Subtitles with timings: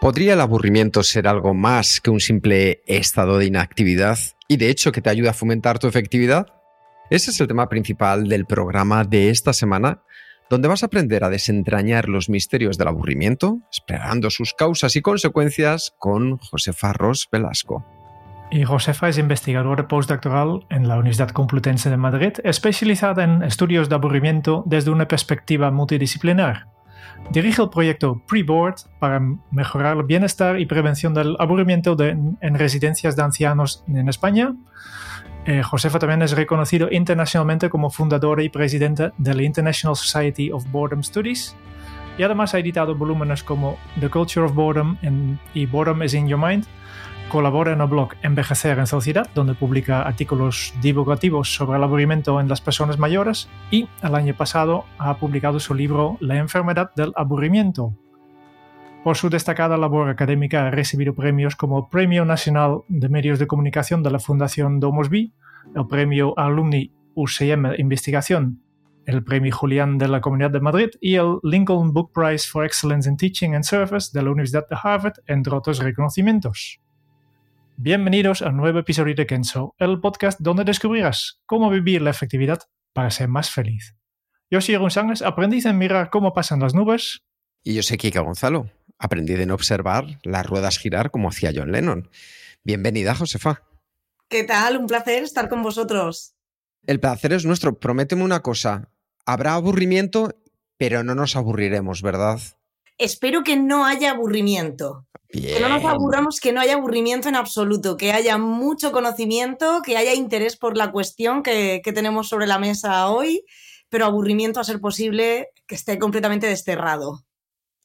[0.00, 4.18] ¿Podría el aburrimiento ser algo más que un simple estado de inactividad
[4.48, 6.46] y de hecho que te ayuda a fomentar tu efectividad?
[7.10, 10.00] Ese es el tema principal del programa de esta semana,
[10.48, 15.92] donde vas a aprender a desentrañar los misterios del aburrimiento, explorando sus causas y consecuencias
[15.98, 17.84] con Josefa Ros Velasco.
[18.50, 23.96] Y Josefa es investigadora postdoctoral en la Universidad Complutense de Madrid, especializada en estudios de
[23.96, 26.68] aburrimiento desde una perspectiva multidisciplinar.
[27.30, 29.20] Dirige el proyecto Preboard para
[29.50, 34.54] mejorar el bienestar y prevención del aburrimiento en residencias de ancianos en España.
[35.46, 40.70] Eh, Josefa también es reconocido internacionalmente como fundadora y presidenta de la International Society of
[40.70, 41.56] Boredom Studies.
[42.18, 44.98] Y además ha editado volúmenes como The Culture of Boredom
[45.54, 46.66] y Boredom is in Your Mind,
[47.30, 52.48] Colabora en el blog Envejecer en Sociedad, donde publica artículos divulgativos sobre el aburrimiento en
[52.48, 57.94] las personas mayores y el año pasado ha publicado su libro La enfermedad del aburrimiento.
[59.04, 64.02] Por su destacada labor académica ha recibido premios como Premio Nacional de Medios de Comunicación
[64.02, 65.32] de la Fundación Domus Vi,
[65.76, 68.60] el Premio Alumni UCM Investigación,
[69.06, 73.08] el Premio Julián de la Comunidad de Madrid y el Lincoln Book Prize for Excellence
[73.08, 76.80] in Teaching and Service de la Universidad de Harvard, entre otros reconocimientos.
[77.82, 82.58] Bienvenidos a un nuevo episodio de Kenzo, el podcast donde descubrirás cómo vivir la efectividad
[82.92, 83.96] para ser más feliz.
[84.50, 87.22] Yo soy González, aprendiz en mirar cómo pasan las nubes.
[87.64, 92.10] Y yo soy Kika Gonzalo, aprendí en observar las ruedas girar como hacía John Lennon.
[92.64, 93.62] Bienvenida, Josefa.
[94.28, 94.76] ¿Qué tal?
[94.76, 96.34] Un placer estar con vosotros.
[96.86, 97.80] El placer es nuestro.
[97.80, 98.92] Prométeme una cosa.
[99.24, 100.34] Habrá aburrimiento,
[100.76, 102.40] pero no nos aburriremos, ¿verdad?
[103.00, 105.06] Espero que no haya aburrimiento.
[105.30, 109.96] Que no nos aburramos, que no haya aburrimiento en absoluto, que haya mucho conocimiento, que
[109.96, 113.42] haya interés por la cuestión que, tenemos sobre la mesa hoy,
[113.88, 117.24] pero aburrimiento a ser posible que esté completamente desterrado.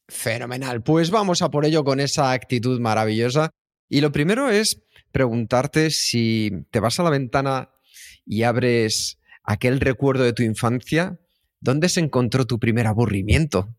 [0.10, 0.84] Fenomenal.
[0.84, 3.52] Pues vamos a por ello con esa actitud maravillosa.
[3.88, 4.84] Y lo primero es
[5.14, 7.70] preguntarte si te vas a la ventana
[8.26, 11.22] y abres aquel recuerdo de tu infancia,
[11.62, 13.78] ¿dónde se encontró tu primer aburrimiento?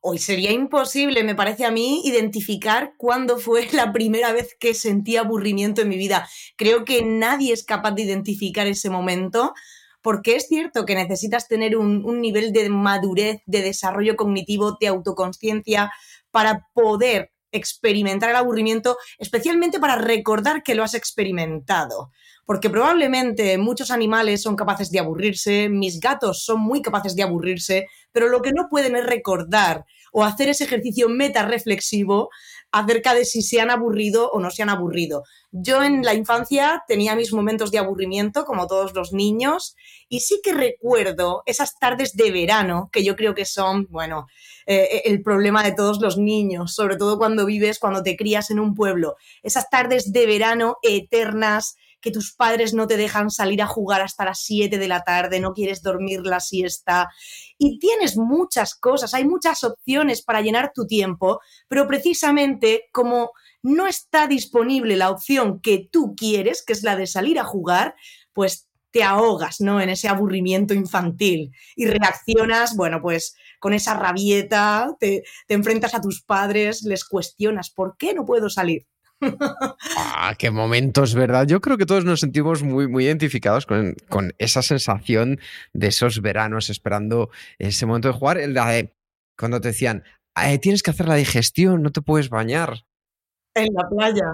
[0.00, 5.16] Hoy sería imposible, me parece a mí, identificar cuándo fue la primera vez que sentí
[5.16, 6.28] aburrimiento en mi vida.
[6.56, 9.54] Creo que nadie es capaz de identificar ese momento
[10.02, 15.92] porque es cierto que necesitas tener un, nivel de madurez, de desarrollo cognitivo, de autoconsciencia
[16.30, 22.10] para poder experimentar el aburrimiento, especialmente para recordar que lo has experimentado.
[22.44, 27.86] Porque probablemente muchos animales son capaces de aburrirse, mis gatos son muy capaces de aburrirse,
[28.12, 32.30] pero lo que no pueden es recordar o hacer ese ejercicio meta reflexivo
[32.70, 35.24] acerca de si se han aburrido o no se han aburrido.
[35.50, 39.74] Yo en la infancia tenía mis momentos de aburrimiento, como todos los niños,
[40.08, 44.26] y sí que recuerdo esas tardes de verano, que yo creo que son, bueno,
[44.66, 48.60] eh, el problema de todos los niños, sobre todo cuando vives, cuando te crías en
[48.60, 49.16] un pueblo.
[49.42, 54.24] Esas tardes de verano eternas que tus padres no te dejan salir a jugar hasta
[54.24, 57.08] las 7 de la tarde, no quieres dormir la siesta
[57.58, 63.32] y tienes muchas cosas, hay muchas opciones para llenar tu tiempo, pero precisamente como
[63.62, 67.96] no está disponible la opción que tú quieres, que es la de salir a jugar,
[68.32, 69.80] pues te ahogas, ¿no?
[69.80, 76.00] En ese aburrimiento infantil y reaccionas, bueno, pues con esa rabieta, te, te enfrentas a
[76.00, 78.86] tus padres, les cuestionas, ¿por qué no puedo salir?
[79.96, 81.46] Ah, qué momentos, ¿verdad?
[81.46, 83.94] Yo creo que todos nos sentimos muy, muy identificados con,
[84.38, 85.40] esa sensación
[85.72, 88.38] de esos veranos esperando ese momento de jugar.
[88.38, 88.94] El de,
[89.36, 90.04] cuando te decían,
[90.60, 92.84] tienes que hacer la digestión, no te puedes bañar.
[93.54, 94.24] En la playa.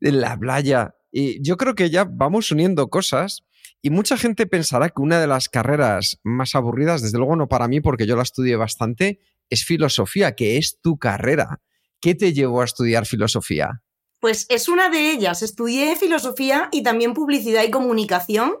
[0.00, 0.94] En la playa.
[1.12, 3.44] Y yo creo que ya vamos uniendo cosas
[3.82, 7.68] y mucha gente pensará que una de las carreras más aburridas, desde luego no para
[7.68, 11.60] mí porque yo la estudié bastante, es filosofía, que es tu carrera.
[12.00, 13.82] ¿Qué te llevó a estudiar filosofía?
[14.20, 15.42] Pues es una de ellas.
[15.42, 18.58] Estudié filosofía y también publicidad y comunicación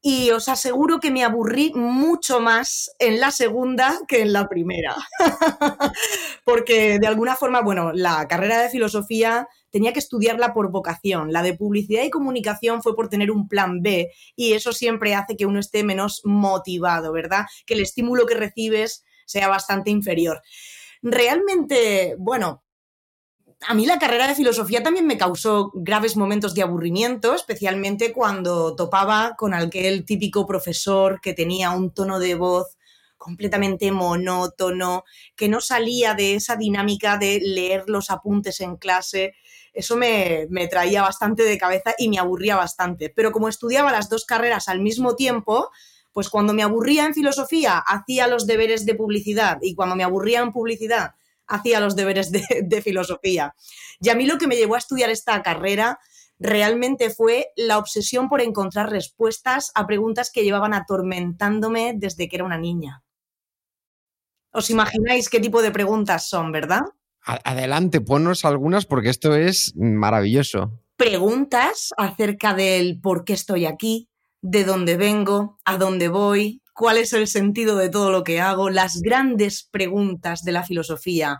[0.00, 4.94] y os aseguro que me aburrí mucho más en la segunda que en la primera.
[6.44, 11.32] Porque de alguna forma, bueno, la carrera de filosofía tenía que estudiarla por vocación.
[11.32, 15.36] La de publicidad y comunicación fue por tener un plan B y eso siempre hace
[15.36, 17.46] que uno esté menos motivado, ¿verdad?
[17.66, 20.42] Que el estímulo que recibes sea bastante inferior.
[21.02, 22.64] Realmente, bueno,
[23.66, 28.76] a mí la carrera de filosofía también me causó graves momentos de aburrimiento, especialmente cuando
[28.76, 32.76] topaba con aquel típico profesor que tenía un tono de voz
[33.16, 39.34] completamente monótono, que no salía de esa dinámica de leer los apuntes en clase.
[39.72, 43.10] Eso me, me, traía bastante de cabeza y me aburría bastante.
[43.10, 45.70] Pero como estudiaba las dos carreras al mismo tiempo,
[46.12, 50.40] pues cuando me aburría en filosofía hacía los deberes de publicidad y cuando me aburría
[50.40, 51.14] en publicidad
[51.48, 53.54] hacía los deberes de, filosofía.
[54.00, 55.98] Y a mí lo que me llevó a estudiar esta carrera
[56.38, 62.44] realmente fue la obsesión por encontrar respuestas a preguntas que llevaban atormentándome desde que era
[62.44, 63.02] una niña.
[64.52, 66.82] ¿Os imagináis qué tipo de preguntas son, verdad?
[67.22, 70.80] Adelante, ponnos algunas porque esto es maravilloso.
[70.96, 74.08] Preguntas acerca del por qué estoy aquí,
[74.40, 78.70] de dónde vengo, a dónde voy, cuál es el sentido de todo lo que hago,
[78.70, 81.36] las grandes preguntas de la filosofía.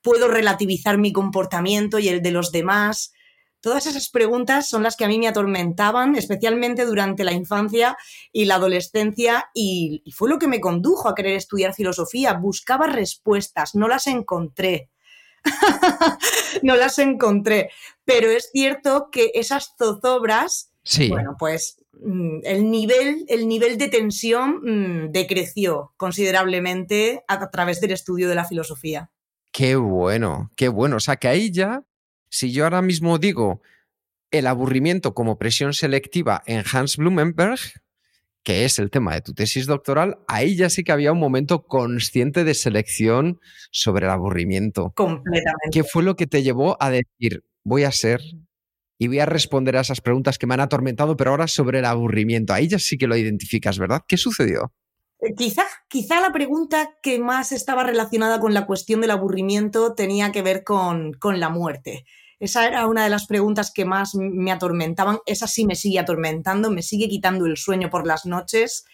[0.00, 3.12] ¿Puedo relativizar mi comportamiento y el de los demás?
[3.60, 7.96] Todas esas preguntas son las que a mí me atormentaban, especialmente durante la infancia
[8.30, 12.34] y la adolescencia, y, fue lo que me condujo a querer estudiar filosofía.
[12.34, 14.90] Buscaba respuestas, no las encontré.
[16.62, 17.70] no las encontré.
[18.04, 20.70] Pero es cierto que esas zozobras,
[21.08, 28.28] bueno, pues el nivel, el nivel de tensión mm, decreció considerablemente a través del estudio
[28.28, 29.10] de la filosofía.
[29.52, 30.96] Qué bueno, qué bueno.
[30.96, 31.82] O sea que ahí ya,
[32.28, 33.62] si yo ahora mismo digo
[34.30, 37.58] el aburrimiento como presión selectiva en Hans Blumenberg,
[38.42, 41.64] que es el tema de tu tesis doctoral, ahí ya sí que había un momento
[41.64, 43.40] consciente de selección
[43.70, 44.92] sobre el aburrimiento.
[44.94, 45.70] Completamente.
[45.72, 48.20] ¿Qué fue lo que te llevó a decir, voy a ser
[48.98, 51.84] y voy a responder a esas preguntas que me han atormentado, pero ahora sobre el
[51.84, 52.52] aburrimiento.
[52.52, 54.02] Ahí ya sí que lo identificas, ¿verdad?
[54.06, 54.72] ¿Qué sucedió?
[55.20, 60.32] Eh, quizá, quizá la pregunta que más estaba relacionada con la cuestión del aburrimiento tenía
[60.32, 62.04] que ver con, con la muerte.
[62.38, 65.18] Esa era una de las preguntas que más me atormentaban.
[65.26, 68.84] Esa sí me sigue atormentando, me sigue quitando el sueño por las noches.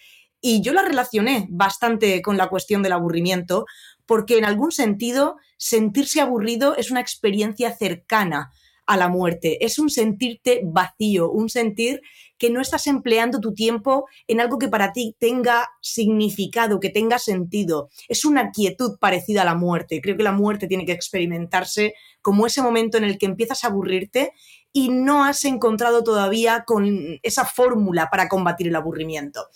[0.41, 3.67] Y yo la relacioné bastante con la cuestión del aburrimiento,
[4.07, 8.53] porque en algún sentido sentirse aburrido es una experiencia cercana
[8.87, 12.01] a la muerte, es un sentirte vacío, un sentir
[12.39, 17.19] que no estás empleando tu tiempo en algo que para ti tenga significado, que tenga
[17.21, 17.89] sentido.
[18.09, 20.01] Es una quietud parecida a la muerte.
[20.01, 23.69] Creo que la muerte tiene que experimentarse como ese momento en el que empiezas a
[23.69, 24.33] aburrirte
[24.73, 29.47] y no has encontrado todavía con esa fórmula para combatir el aburrimiento.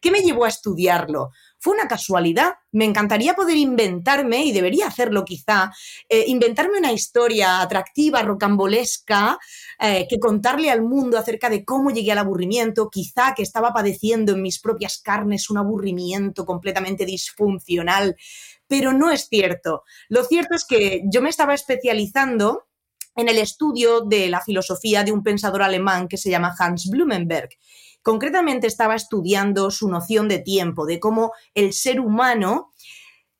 [0.00, 1.30] ¿Qué me llevó a estudiarlo?
[1.66, 2.54] Fue una casualidad.
[2.70, 5.72] Me encantaría poder inventarme, y debería hacerlo quizá,
[6.08, 9.36] eh, inventarme una historia atractiva, rocambolesca,
[9.80, 14.30] eh, que contarle al mundo acerca de cómo llegué al aburrimiento, quizá que estaba padeciendo
[14.30, 18.14] en mis propias carnes un aburrimiento completamente disfuncional,
[18.68, 19.82] pero no es cierto.
[20.08, 22.68] Lo cierto es que yo me estaba especializando
[23.16, 27.48] en el estudio de la filosofía de un pensador alemán que se llama Hans Blumenberg.
[28.06, 32.72] Concretamente estaba estudiando su noción de tiempo, de cómo el ser humano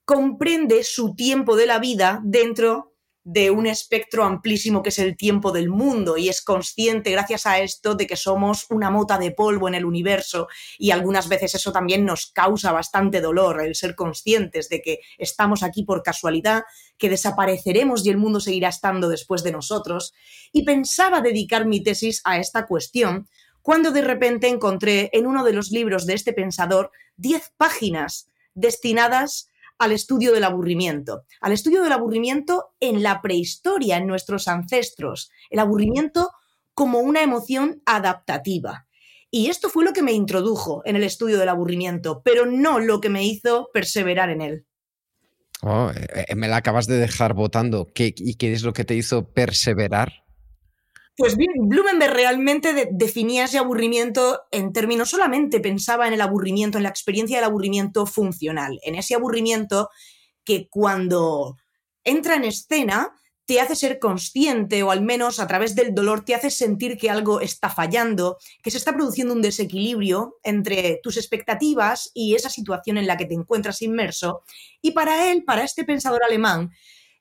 [0.05, 5.53] comprende su tiempo de la vida dentro de un espectro amplísimo que es el tiempo
[5.53, 9.69] del mundo y es consciente gracias a esto de que somos una mota de polvo
[9.69, 10.49] en el universo
[10.79, 15.63] y algunas veces eso también nos causa bastante dolor el ser conscientes de que estamos
[15.63, 16.65] aquí por casualidad,
[16.99, 20.13] que desapareceremos y el mundo seguirá estando después de nosotros.
[20.51, 23.29] Y pensaba dedicar mi tesis a esta cuestión
[23.67, 29.49] cuando de repente encontré en uno de los libros de este pensador 10 páginas destinadas
[29.77, 35.59] al estudio del aburrimiento, al estudio del aburrimiento en la prehistoria, en nuestros ancestros, el
[35.59, 36.31] aburrimiento
[36.75, 38.87] como una emoción adaptativa.
[39.33, 43.01] Y esto fue lo que me introdujo en el estudio del aburrimiento, pero no lo
[43.01, 44.67] que me hizo perseverar en él.
[45.63, 47.89] Oh, eh, eh, me la acabas de dejar votando.
[47.97, 50.26] ¿Y qué es lo que te hizo perseverar?
[51.17, 56.85] Pues bien, Blumenberg realmente definía ese aburrimiento en términos, solamente pensaba en el aburrimiento, en
[56.85, 59.89] la experiencia del aburrimiento funcional, en ese aburrimiento
[60.45, 61.57] que cuando
[62.05, 63.15] entra en escena
[63.47, 67.09] te hace ser consciente o al menos a través del dolor te hace sentir que
[67.09, 72.99] algo está fallando, que se está produciendo un desequilibrio entre tus expectativas y esa situación
[72.99, 74.43] en la que te encuentras inmerso.
[74.83, 76.73] Y para él, para este pensador alemán,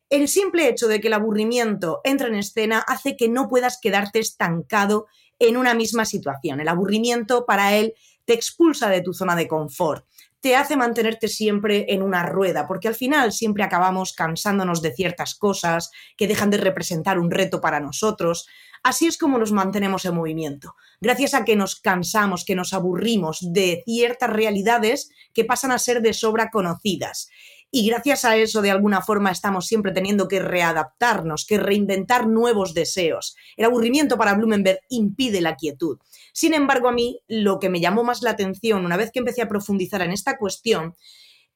[0.09, 4.19] el simple hecho de que el aburrimiento entre en escena hace que no puedas quedarte
[4.19, 5.07] estancado
[5.39, 6.59] en una misma situación.
[6.59, 7.93] El aburrimiento para él
[8.25, 10.05] te expulsa de tu zona de confort,
[10.39, 15.33] te hace mantenerte siempre en una rueda, porque al final siempre acabamos cansándonos de ciertas
[15.33, 18.47] cosas que dejan de representar un reto para nosotros.
[18.83, 23.39] Así es como nos mantenemos en movimiento, gracias a que nos cansamos, que nos aburrimos
[23.41, 27.29] de ciertas realidades que pasan a ser de sobra conocidas
[27.77, 32.73] y gracias a eso de alguna forma estamos siempre teniendo que readaptarnos, que reinventar nuevos
[32.73, 33.35] deseos.
[33.57, 35.99] El aburrimiento para Blumenberg impide la quietud.
[36.31, 39.41] Sin embargo, a mí lo que me llamó más la atención una vez que empecé
[39.41, 40.95] a profundizar en esta cuestión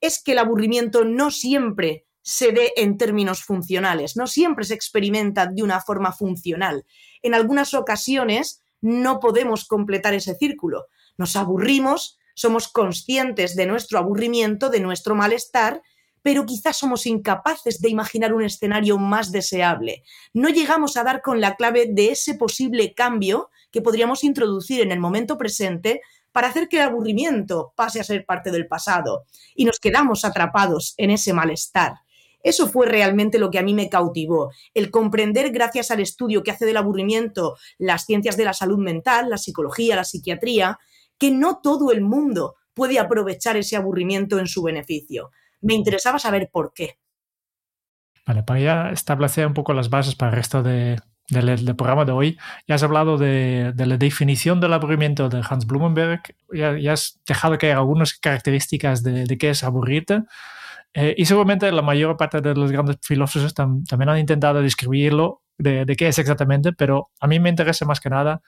[0.01, 5.45] es que el aburrimiento no siempre se ve en términos funcionales, no siempre se experimenta
[5.45, 6.85] de una forma funcional.
[7.21, 10.87] En algunas ocasiones no podemos completar ese círculo.
[11.17, 15.81] Nos aburrimos, somos conscientes de nuestro aburrimiento, de nuestro malestar,
[16.21, 20.03] pero quizás somos incapaces de imaginar un escenario más deseable.
[20.33, 24.91] No llegamos a dar con la clave de ese posible cambio que podríamos introducir en
[24.91, 29.65] el momento presente para hacer que el aburrimiento pase a ser parte del pasado y
[29.65, 31.93] nos quedamos atrapados en ese malestar.
[32.41, 36.51] Eso fue realmente lo que a mí me cautivó, el comprender gracias al estudio que
[36.51, 40.79] hace del aburrimiento las ciencias de la salud mental, la psicología, la psiquiatría,
[41.17, 45.31] que no todo el mundo puede aprovechar ese aburrimiento en su beneficio.
[45.61, 46.97] Me interesaba saber por qué.
[48.25, 51.01] Vale, para ya establecer un poco las bases para el resto del,
[51.75, 52.37] programa de hoy,
[52.67, 56.21] ya has hablado de, la definición del aburrimiento de Hans Blumenberg,
[56.53, 60.23] ya, has dejado hay algunas características de, de qué es aburrirte.
[60.93, 65.85] Eh, y seguramente la mayor parte de los grandes filósofos también han intentado describirlo de,
[65.97, 68.41] qué es exactamente, pero a mí me interesa más que nada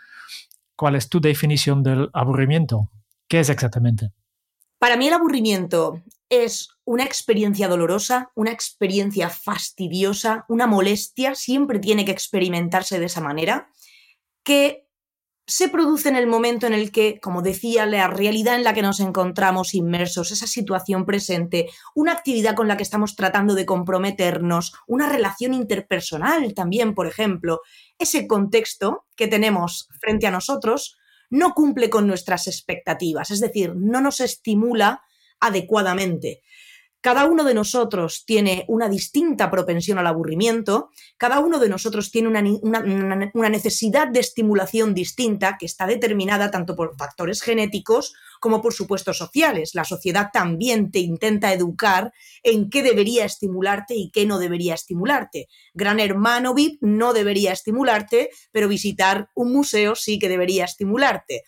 [0.76, 2.90] cuál es tu definición del aburrimiento.
[3.28, 4.12] ¿Qué es exactamente?
[4.82, 12.04] Para mí el aburrimiento es una experiencia dolorosa, una experiencia fastidiosa, una molestia, siempre tiene
[12.04, 13.70] que experimentarse de esa manera,
[14.44, 14.88] que
[15.46, 18.82] se produce en el momento en el que, como decía, la realidad en la que
[18.82, 24.74] nos encontramos inmersos, esa situación presente, una actividad con la que estamos tratando de comprometernos,
[24.88, 27.62] una relación interpersonal también, por ejemplo,
[28.00, 30.98] ese contexto que tenemos frente a nosotros
[31.32, 35.02] no cumple con nuestras expectativas, es decir, no nos estimula
[35.40, 36.44] adecuadamente.
[37.02, 42.28] Cada uno de nosotros tiene una distinta propensión al aburrimiento, cada uno de nosotros tiene
[42.62, 49.16] una, necesidad de estimulación distinta que está determinada tanto por factores genéticos como por supuesto
[49.16, 49.74] sociales.
[49.74, 55.48] La sociedad también te intenta educar en qué debería estimularte y qué no debería estimularte.
[55.74, 61.44] Gran hermano VIP no debería estimularte, pero visitar un museo sí que debería estimularte.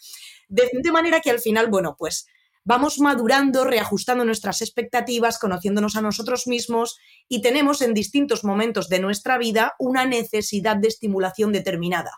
[0.50, 2.28] De manera que al final, bueno, pues
[2.64, 9.00] vamos madurando, reajustando nuestras expectativas, conociéndonos a nosotros mismos y tenemos en distintos momentos de
[9.00, 12.12] nuestra vida una necesidad de estimulación determinada.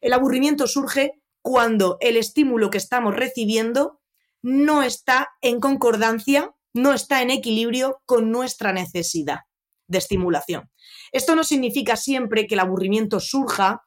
[0.00, 4.00] El aburrimiento surge cuando el estímulo que estamos recibiendo
[4.42, 9.40] no está en concordancia, no está en equilibrio con nuestra necesidad
[9.86, 10.70] de estimulación.
[11.12, 13.82] Esto no significa siempre que el aburrimiento surja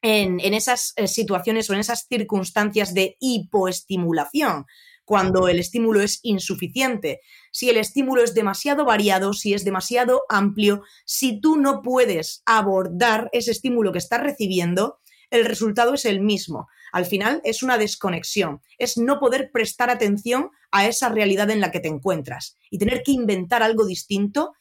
[0.00, 4.66] en, esas eh, situaciones o en esas circunstancias de hipoestimulación,
[5.08, 10.82] cuando el estímulo es insuficiente, si el estímulo es demasiado variado, si es demasiado amplio,
[11.06, 14.98] si tú no puedes abordar ese estímulo que estás recibiendo,
[15.30, 16.68] el resultado es el mismo.
[16.92, 21.70] Al final es una desconexión, es no poder prestar atención a esa realidad en la
[21.70, 24.52] que te encuentras y tener que inventar algo distinto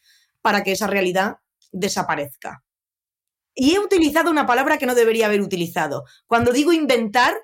[0.42, 1.40] para que esa realidad
[1.74, 2.64] desaparezca.
[3.54, 6.06] Y he utilizado una palabra que no debería haber utilizado.
[6.26, 7.36] Cuando digo inventar,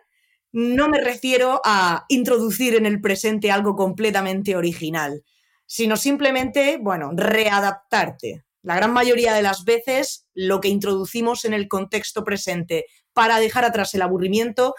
[0.53, 5.23] no me refiero a introducir en el presente algo completamente original,
[5.65, 8.45] sino simplemente, bueno, readaptarte.
[8.61, 13.65] La gran mayoría de las veces lo que introducimos en el contexto presente para dejar
[13.65, 14.75] atrás el aburrimiento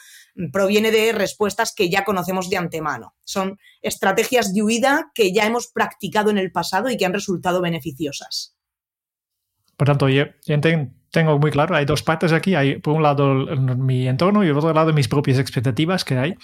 [0.53, 3.15] proviene de respuestas que ya conocemos de antemano.
[3.25, 7.61] Son estrategias de huida que ya hemos practicado en el pasado y que han resultado
[7.61, 8.54] beneficiosas.
[9.77, 10.25] Por tanto, yo,
[11.11, 12.55] tengo muy claro, hay dos partes aquí.
[12.55, 13.35] Hay por un lado
[13.77, 16.35] mi entorno y por otro lado mis propias expectativas que hay.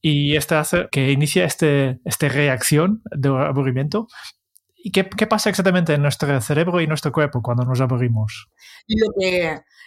[0.00, 4.08] Y esta hace que inicia este, esta reacción de aburrimiento.
[4.86, 8.50] ¿Y qué, pasa exactamente en nuestro cerebro y nuestro cuerpo cuando nos aburrimos?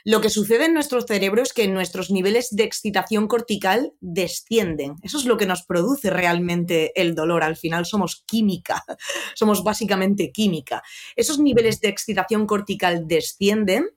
[0.03, 4.95] Lo que sucede en nuestro cerebro es que nuestros niveles de excitación cortical descienden.
[5.03, 7.43] Eso es lo que nos produce realmente el dolor.
[7.43, 8.83] Al final somos química,
[9.35, 10.81] somos básicamente química.
[11.15, 13.91] Esos niveles de excitación cortical descienden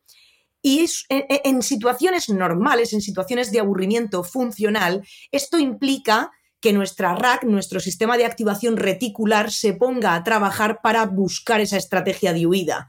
[0.61, 5.02] y en, situaciones normales, en situaciones de aburrimiento funcional,
[5.33, 6.30] esto implica
[6.61, 11.76] que nuestra RAC, nuestro sistema de activación reticular, se ponga a trabajar para buscar esa
[11.76, 12.88] estrategia de huida.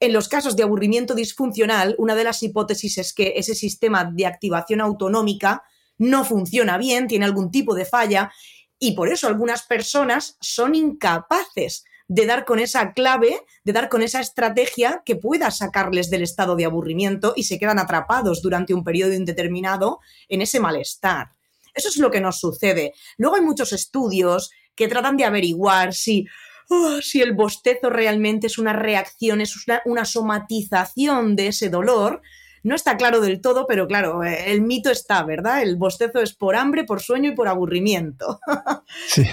[0.00, 4.26] En los casos de aburrimiento disfuncional, una de las hipótesis es que ese sistema de
[4.26, 5.62] activación autonómica
[5.98, 8.32] no funciona bien, tiene algún tipo de falla,
[8.80, 14.02] y por eso algunas personas son incapaces de dar con esa clave, de dar con
[14.02, 18.82] esa estrategia que pueda sacarles del estado de aburrimiento y se quedan atrapados durante un
[18.82, 21.36] periodo indeterminado en ese malestar.
[21.74, 22.92] Eso es lo que nos sucede.
[23.16, 26.26] Luego hay muchos estudios que tratan de averiguar si
[26.68, 32.22] oh, si el bostezo realmente es una reacción, es una, somatización de ese dolor.
[32.62, 35.62] No está claro del todo, pero claro, eh, el mito está, ¿verdad?
[35.62, 38.40] El bostezo es por hambre, por sueño y por aburrimiento.
[39.08, 39.24] Sí.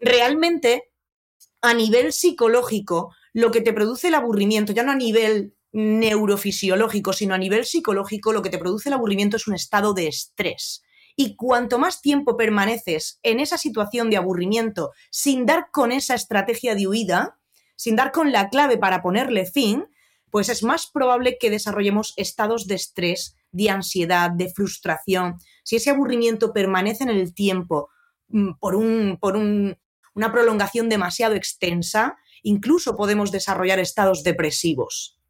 [0.00, 0.90] Realmente,
[1.60, 7.34] a nivel psicológico, lo que te produce el aburrimiento, ya no a nivel neurofisiológico, sino
[7.34, 10.82] a nivel psicológico, lo que te produce el aburrimiento es un estado de estrés.
[11.16, 16.74] Y cuanto más tiempo permaneces en esa situación de aburrimiento sin dar con esa estrategia
[16.74, 17.38] de huida,
[17.76, 19.86] sin dar con la clave para ponerle fin,
[20.30, 25.36] pues es más probable que desarrollemos estados de estrés, de ansiedad, de frustración.
[25.62, 27.90] Si ese aburrimiento permanece en el tiempo
[28.28, 35.21] mm, por, un, por una prolongación demasiado extensa, incluso podemos desarrollar estados depresivos.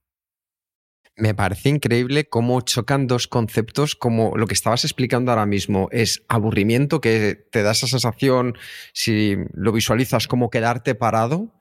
[1.16, 6.22] Me parece increíble cómo chocan dos conceptos, como lo que estabas explicando ahora mismo es
[6.28, 8.56] aburrimiento, que te da esa sensación,
[8.94, 11.54] si lo visualizas, como quedarte parado,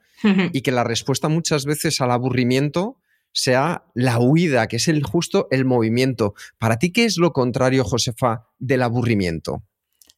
[0.52, 3.00] y que la respuesta muchas veces al aburrimiento
[3.32, 6.34] sea la huida, que es el justo el movimiento.
[6.58, 9.64] Para ti, ¿qué es lo contrario, Josefa, del aburrimiento?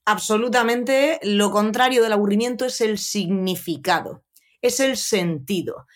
[0.05, 4.23] Absolutamente lo contrario del aburrimiento es el significado,
[4.61, 5.87] es el sentido,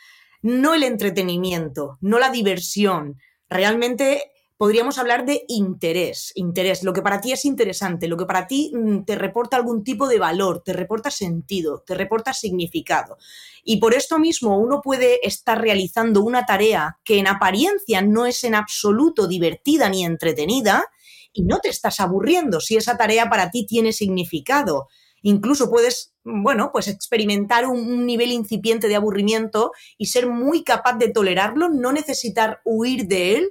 [0.41, 3.19] no el entretenimiento, no la diversión,
[3.49, 4.23] realmente
[4.59, 8.73] podríamos hablar de interés, interés, lo que para ti es interesante, lo que para ti
[8.75, 13.19] mm, te reporta algún tipo de valor, te reporta sentido, te reporta significado.
[13.63, 18.43] Y por esto mismo uno puede estar realizando una tarea que en apariencia no es
[18.43, 20.85] en absoluto divertida ni entretenida
[21.33, 24.89] y no te estás aburriendo si esa tarea para ti tiene significado.
[25.23, 31.11] Incluso puedes, bueno, pues experimentar un, nivel incipiente de aburrimiento y ser muy capaz de
[31.11, 33.51] tolerarlo, no necesitar huir de él,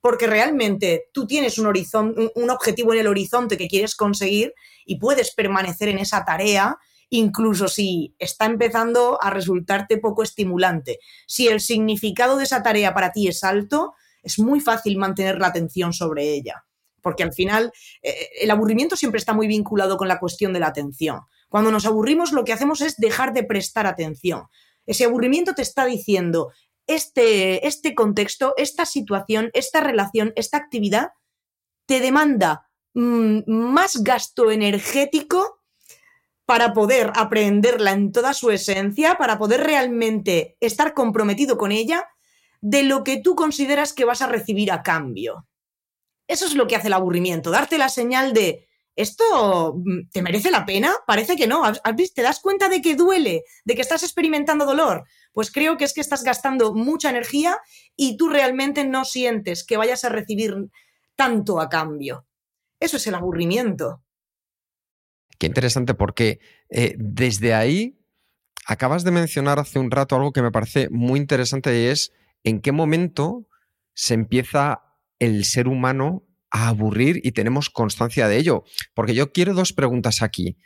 [0.00, 4.98] porque realmente tú tienes un, horizonte, un objetivo en el horizonte que quieres conseguir y
[4.98, 6.78] puedes permanecer en esa tarea
[7.10, 10.98] incluso si está empezando a resultarte poco estimulante.
[11.26, 15.46] Si el significado de esa tarea para ti es alto, es muy fácil mantener la
[15.46, 16.67] atención sobre ella
[17.02, 20.68] porque al final eh, el aburrimiento siempre está muy vinculado con la cuestión de la
[20.68, 21.20] atención.
[21.48, 24.44] Cuando nos aburrimos lo que hacemos es dejar de prestar atención.
[24.86, 26.50] Ese aburrimiento te está diciendo,
[26.86, 31.10] este, este contexto, esta situación, esta relación, esta actividad
[31.86, 35.58] te demanda mm, más gasto energético
[36.46, 42.08] para poder aprenderla en toda su esencia, para poder realmente estar comprometido con ella,
[42.62, 45.46] de lo que tú consideras que vas a recibir a cambio.
[46.28, 50.50] Eso es lo que hace el aburrimiento, darte la señal de ¿esto mm, te merece
[50.50, 50.92] la pena?
[51.06, 51.62] Parece que no.
[52.14, 53.44] ¿Te das cuenta de que duele?
[53.64, 55.04] ¿De que estás experimentando dolor?
[55.32, 57.58] Pues creo que es que estás gastando mucha energía
[57.96, 60.54] y tú realmente no sientes que vayas a recibir
[61.16, 62.26] tanto a cambio.
[62.80, 64.02] Eso es el aburrimiento.
[65.38, 67.98] Qué interesante porque eh, desde ahí
[68.66, 72.12] acabas de mencionar hace un rato algo que me parece muy interesante y es
[72.42, 73.46] en qué momento
[73.94, 74.87] se empieza
[75.18, 78.64] el ser humano a aburrir y tenemos constancia de ello.
[78.94, 80.56] Porque yo quiero dos preguntas aquí.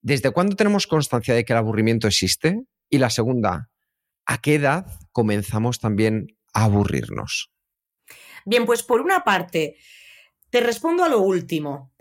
[0.00, 2.62] ¿Desde cuándo tenemos constancia de que el aburrimiento existe?
[2.90, 3.70] Y la segunda,
[4.26, 7.52] ¿a qué edad comenzamos también a aburrirnos?
[8.44, 9.76] Bien, pues por una parte,
[10.50, 11.92] te respondo a lo último.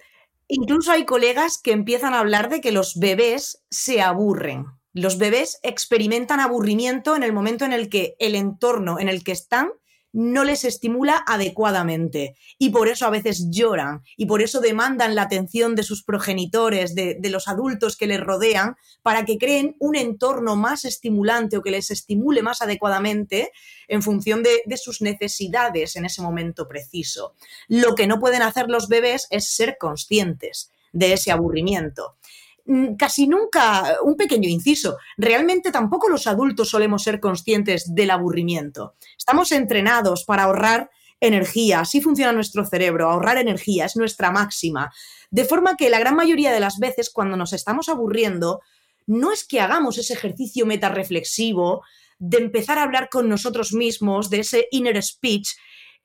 [0.48, 4.66] Incluso hay colegas que empiezan a hablar de que los bebés se aburren.
[4.94, 9.32] Los bebés experimentan aburrimiento en el momento en el que el entorno en el que
[9.32, 9.70] están
[10.14, 15.24] no les estimula adecuadamente y por eso a veces lloran y por eso demandan la
[15.24, 20.56] atención de sus progenitores, de, los adultos que les rodean, para que creen un entorno
[20.56, 23.52] más estimulante o que les estimule más adecuadamente
[23.88, 27.36] en función de, sus necesidades en ese momento preciso.
[27.68, 32.16] Lo que no pueden hacer los bebés es ser conscientes de ese aburrimiento.
[32.66, 38.96] Mm, casi nunca, un pequeño inciso, realmente tampoco los adultos solemos ser conscientes del aburrimiento.
[39.18, 44.92] Estamos entrenados para ahorrar energía, así funciona nuestro cerebro, ahorrar energía es nuestra máxima.
[45.30, 48.62] De forma que la gran mayoría de las veces cuando nos estamos aburriendo,
[49.08, 51.84] no es que hagamos ese ejercicio metarreflexivo
[52.20, 55.50] de empezar a hablar con nosotros mismos, de ese inner speech,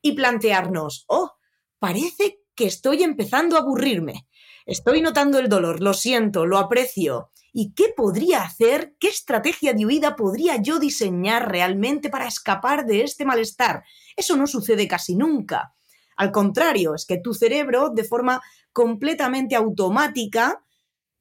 [0.01, 1.33] y plantearnos, oh,
[1.79, 4.27] parece que estoy empezando a aburrirme.
[4.67, 7.31] Estoy notando el dolor, lo siento, lo aprecio.
[7.53, 8.97] ¿Y qué podría hacer?
[8.99, 13.85] ¿Qué estrategia de huida podría yo diseñar realmente para escapar de este malestar?
[14.17, 15.73] Eso no sucede casi nunca.
[16.17, 20.65] Al contrario, es que tu cerebro, de forma completamente automática,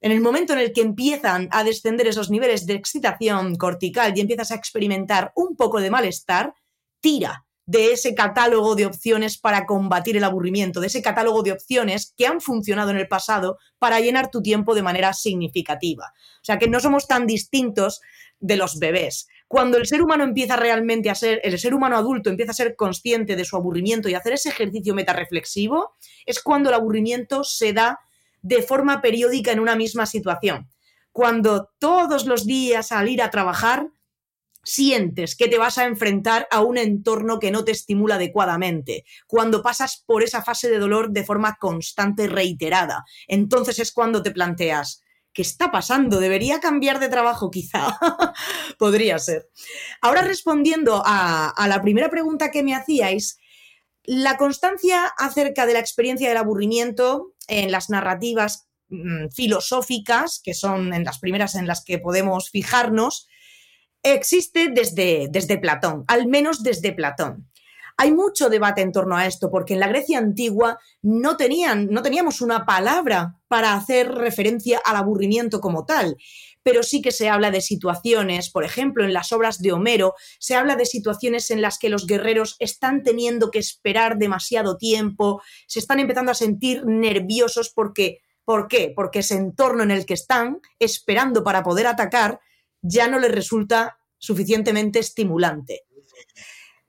[0.01, 4.21] en el momento en el que empiezan a descender esos niveles de excitación cortical y
[4.21, 6.55] empiezas a experimentar un poco de malestar,
[6.99, 12.13] tira, de ese catálogo de opciones para combatir el aburrimiento, de ese catálogo de opciones
[12.15, 16.13] que han funcionado en el pasado para llenar tu tiempo de manera significativa.
[16.41, 18.01] O sea que no somos tan distintos
[18.39, 19.27] de los bebés.
[19.47, 22.75] Cuando el ser humano empieza realmente a ser, el ser humano adulto empieza a ser
[22.75, 27.99] consciente de su aburrimiento y hacer ese ejercicio metarreflexivo, es cuando el aburrimiento se da
[28.41, 30.69] de forma periódica en una misma situación.
[31.11, 33.87] Cuando todos los días al ir a trabajar
[34.65, 39.61] sientes que te vas a enfrentar a un entorno que no te estimula adecuadamente, cuando
[39.61, 44.31] pasas por esa fase de dolor de forma constante y reiterada, entonces es cuando te
[44.31, 46.19] planteas, ¿qué está pasando?
[46.19, 47.97] ¿Debería cambiar de trabajo quizá?
[48.79, 49.49] Podría ser.
[50.01, 53.37] Ahora respondiendo a, a la primera pregunta que me hacíais,
[54.03, 60.93] la constancia acerca de la experiencia del aburrimiento en las narrativas mm, filosóficas, que son
[60.93, 63.27] en las primeras en las que podemos fijarnos,
[64.13, 67.49] existe desde, desde Platón, al menos desde Platón.
[67.97, 72.01] Hay mucho debate en torno a esto, porque en la Grecia antigua no, tenían, no
[72.01, 76.17] teníamos una palabra para hacer referencia al aburrimiento como tal,
[76.61, 80.55] pero sí que se habla de situaciones, por ejemplo, en las obras de Homero, se
[80.55, 85.79] habla de situaciones en las que los guerreros están teniendo que esperar demasiado tiempo, se
[85.79, 88.91] están empezando a sentir nerviosos porque, ¿por qué?
[88.93, 92.41] Porque ese entorno en el que están, esperando para poder atacar,
[92.87, 95.81] ya no les resulta suficientemente estimulante.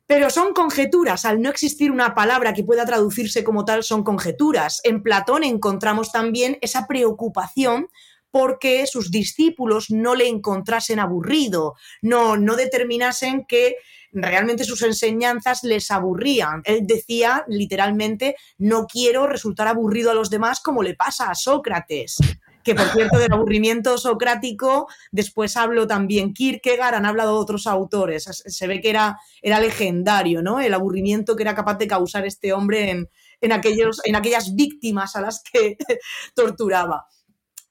[0.07, 4.81] Pero son conjeturas, al no existir una palabra que pueda traducirse como tal, son conjeturas.
[4.85, 7.89] En Platón encontramos también esa preocupación
[8.31, 13.77] porque sus discípulos no le encontrasen aburrido, no, no determinasen que
[14.13, 16.61] realmente sus enseñanzas les aburrían.
[16.65, 22.19] Él decía literalmente, no quiero resultar aburrido a los demás como le pasa a Sócrates
[22.67, 28.67] que por cierto del aburrimiento socrático, después hablo también Kierkegaard, han hablado otros autores, se
[28.67, 30.59] ve que era, era legendario, ¿no?
[30.59, 33.09] El aburrimiento que era capaz de causar este hombre en,
[33.41, 35.79] en, aquellos, en aquellas víctimas a las que
[36.35, 37.07] torturaba.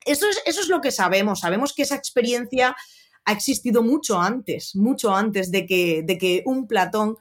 [0.05, 2.73] Eso es, eso es lo que sabemos, sabemos que esa experiencia
[3.25, 7.17] ha existido mucho antes, mucho antes de que, de que un Platón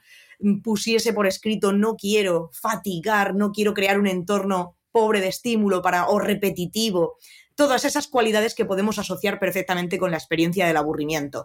[0.62, 6.06] pusiese por escrito no quiero fatigar, no quiero crear un entorno pobre de estímulo para,
[6.06, 7.16] o repetitivo,
[7.55, 11.45] todas esas cualidades que podemos asociar perfectamente con la experiencia del aburrimiento.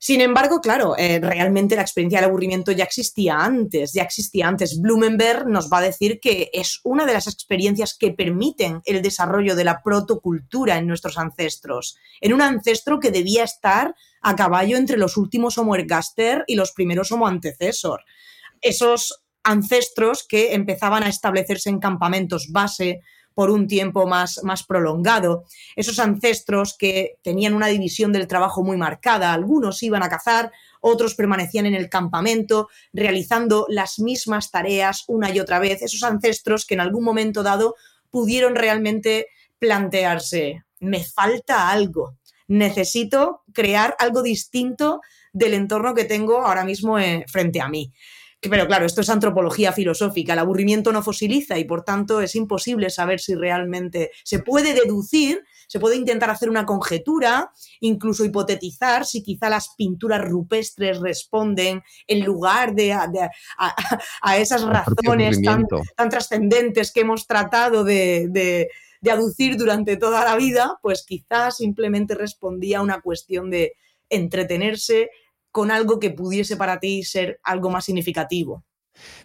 [0.00, 4.80] Sin embargo, claro, eh, realmente la experiencia del aburrimiento ya existía antes, ya existía antes.
[4.80, 9.56] Blumenberg nos va a decir que es una de las experiencias que permiten el desarrollo
[9.56, 14.98] de la protocultura en nuestros ancestros, en un ancestro que debía estar a caballo entre
[14.98, 18.04] los últimos Homo ergaster y los primeros Homo antecesor.
[18.60, 23.00] Esos ancestros que empezaban a establecerse en campamentos base
[23.38, 25.44] por un tiempo más, más prolongado.
[25.76, 31.14] Esos ancestros que tenían una división del trabajo muy marcada, algunos iban a cazar, otros
[31.14, 35.82] permanecían en el campamento realizando las mismas tareas una y otra vez.
[35.82, 37.76] Esos ancestros que en algún momento dado
[38.10, 39.28] pudieron realmente
[39.60, 42.16] plantearse, me falta algo,
[42.48, 45.00] necesito crear algo distinto
[45.32, 47.92] del entorno que tengo ahora mismo eh, frente a mí.
[48.40, 50.32] Pero claro, esto es antropología filosófica.
[50.32, 55.42] El aburrimiento no fosiliza y por tanto es imposible saber si realmente se puede deducir,
[55.66, 62.24] se puede intentar hacer una conjetura, incluso hipotetizar si quizá las pinturas rupestres responden en
[62.24, 65.66] lugar de, a, esas razones tan,
[66.08, 68.68] trascendentes que hemos tratado de,
[69.00, 73.74] de aducir durante toda la vida, pues quizás simplemente respondía a una cuestión de
[74.10, 75.10] entretenerse,
[75.50, 78.64] con algo que pudiese para ti ser algo más significativo.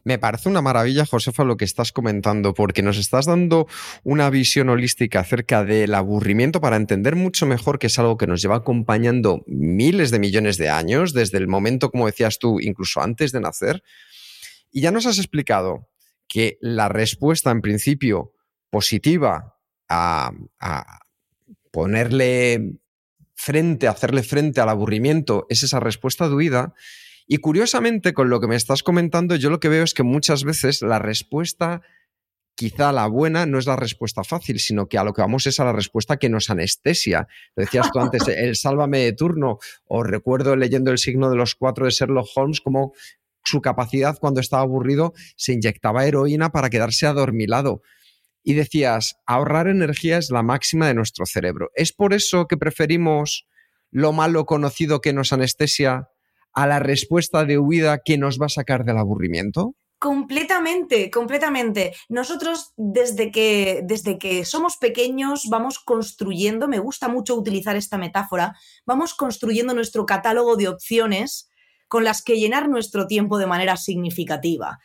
[0.03, 3.67] Me parece una maravilla, Josefa, lo que estás comentando, porque nos estás dando
[4.03, 8.41] una visión holística acerca del aburrimiento para entender mucho mejor que es algo que nos
[8.41, 13.31] lleva acompañando miles de millones de años, desde el momento, como decías tú, incluso antes
[13.31, 13.83] de nacer.
[14.71, 15.89] Y ya nos has explicado
[16.27, 18.33] que la respuesta, en principio,
[18.69, 19.57] positiva
[19.87, 20.31] a,
[21.71, 22.79] ponerle
[23.43, 26.73] frente, hacerle frente al aburrimiento, es esa respuesta de huida.
[27.27, 30.45] Y curiosamente, con lo que me estás comentando, yo lo que veo es que muchas
[30.45, 31.81] veces la respuesta,
[32.55, 35.59] quizá la buena, no es la respuesta fácil, sino que a lo que vamos es
[35.59, 37.27] a la respuesta que nos anestesia.
[37.55, 41.55] Lo decías tú antes, el sálvame de turno, o recuerdo leyendo el signo de los
[41.55, 42.93] cuatro de Sherlock Holmes, como
[43.43, 47.81] su capacidad cuando estaba aburrido se inyectaba heroína para quedarse adormilado
[48.43, 51.69] y decías, ahorrar energía es la máxima de nuestro cerebro.
[51.75, 53.47] ¿Es por eso que preferimos
[53.89, 56.09] lo malo conocido que nos anestesia
[56.53, 59.75] a la respuesta de huida que nos va a sacar del aburrimiento?
[60.03, 61.95] Completamente, completamente.
[62.09, 68.53] Nosotros desde que, desde que somos pequeños vamos construyendo, me gusta mucho utilizar esta metáfora,
[68.85, 71.49] vamos construyendo nuestro catálogo de opciones
[71.87, 74.79] con las que llenar nuestro tiempo de manera significativa.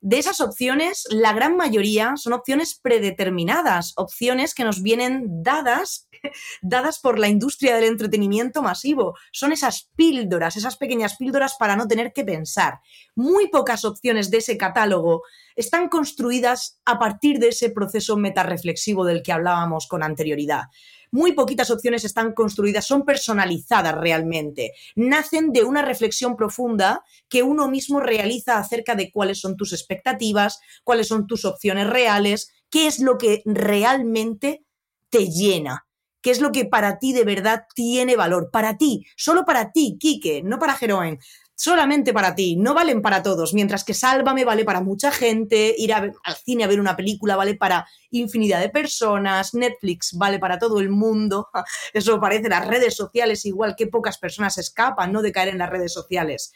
[0.00, 6.08] De esas opciones, la gran mayoría son opciones predeterminadas, opciones que nos vienen dadas,
[6.62, 9.16] dadas por la industria del entretenimiento masivo.
[9.32, 12.78] Son esas píldoras, esas pequeñas píldoras para no tener que pensar.
[13.16, 15.22] Muy pocas opciones de ese catálogo
[15.56, 20.66] están construidas a partir de ese proceso metarreflexivo del que hablábamos con anterioridad
[21.10, 24.72] muy poquitas opciones están construidas, son personalizadas realmente.
[24.96, 30.60] Nacen de una reflexión profunda que uno mismo realiza acerca de cuáles son tus expectativas,
[30.84, 34.64] cuáles son tus opciones reales, qué es lo que realmente
[35.10, 35.84] te llena.
[36.20, 38.50] ¿Qué es lo que para ti de verdad tiene valor?
[38.50, 41.20] Para ti, solo para ti, Quique, no para Jeroen
[41.58, 45.92] solamente para ti, no valen para todos, mientras que Sálvame vale para mucha gente, ir
[45.92, 50.78] al cine a ver una película vale para infinidad de personas, Netflix vale para todo
[50.78, 51.48] el mundo,
[51.92, 55.20] eso parece las redes sociales, igual que pocas personas escapan ¿no?
[55.20, 56.52] de caer en las redes sociales.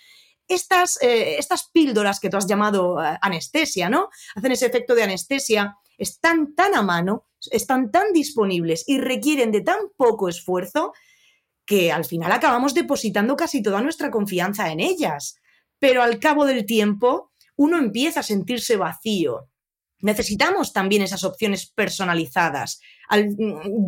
[0.47, 4.09] Estas, eh, estas píldoras que tú has llamado eh, anestesia, ¿no?
[4.37, 9.63] Hacen ese efecto de anestesia, están tan a mano, están tan disponibles y requieren de
[9.63, 10.93] tan poco esfuerzo
[11.65, 15.37] que al final acabamos depositando casi toda nuestra confianza en ellas.
[15.79, 19.49] Pero al cabo del tiempo, uno empieza a sentirse vacío.
[20.01, 22.81] Necesitamos también esas opciones personalizadas.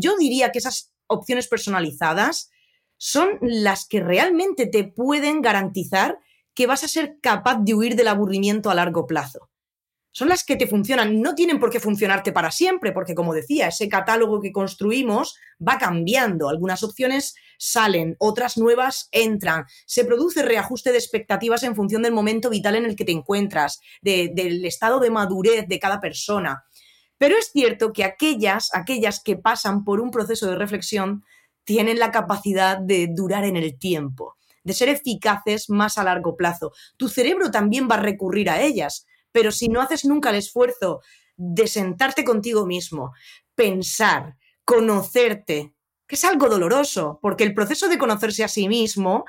[0.00, 2.50] yo diría que esas opciones personalizadas
[2.96, 6.18] son las que realmente te pueden garantizar
[6.54, 9.50] que vas a ser capaz de huir del aburrimiento a largo plazo
[10.14, 11.20] son las que te funcionan.
[11.20, 15.76] No tienen por qué funcionarte para siempre, porque como decía, ese catálogo que construimos va
[15.76, 16.48] cambiando.
[16.48, 19.64] Algunas opciones salen, otras nuevas entran.
[19.86, 23.80] Se produce reajuste de expectativas en función del momento vital en el que te encuentras,
[24.02, 26.64] del estado de madurez de cada persona.
[27.18, 31.24] Pero es cierto que aquellas, aquellas que pasan por un proceso de reflexión
[31.64, 36.70] tienen la capacidad de durar en el tiempo, de ser eficaces más a largo plazo.
[36.96, 41.00] Tu cerebro también va a recurrir a ellas pero si no haces nunca el esfuerzo
[41.36, 43.12] de sentarte contigo mismo,
[43.56, 45.74] pensar, conocerte,
[46.06, 49.24] que es algo doloroso, porque el proceso de conocerse a sí mismo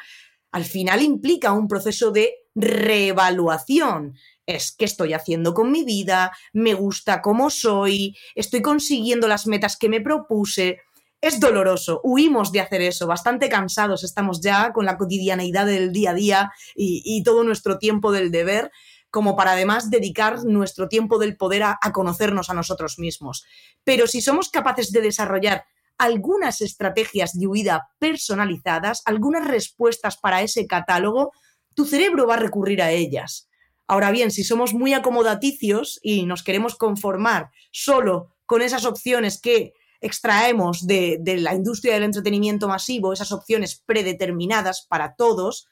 [0.51, 4.13] al final implica un proceso de reevaluación.
[4.45, 9.75] Es qué estoy haciendo con mi vida, me gusta cómo soy, estoy consiguiendo las metas
[9.75, 10.81] que me propuse.
[11.19, 16.11] Es doloroso, huimos de hacer eso, bastante cansados estamos ya con la cotidianeidad del día
[16.11, 18.71] a día y, y todo nuestro tiempo del deber,
[19.15, 23.45] como para además dedicar nuestro tiempo del poder a, conocernos a nosotros mismos.
[23.85, 25.63] Pero si somos capaces de desarrollar
[25.97, 31.31] algunas estrategias de huida personalizadas, algunas respuestas para ese catálogo,
[31.75, 33.47] tu cerebro va a recurrir a ellas.
[33.87, 39.71] Ahora bien, si somos muy acomodaticios y nos queremos conformar solo con esas opciones que
[40.01, 45.69] extraemos de, de, la industria del entretenimiento masivo, esas opciones predeterminadas para todos,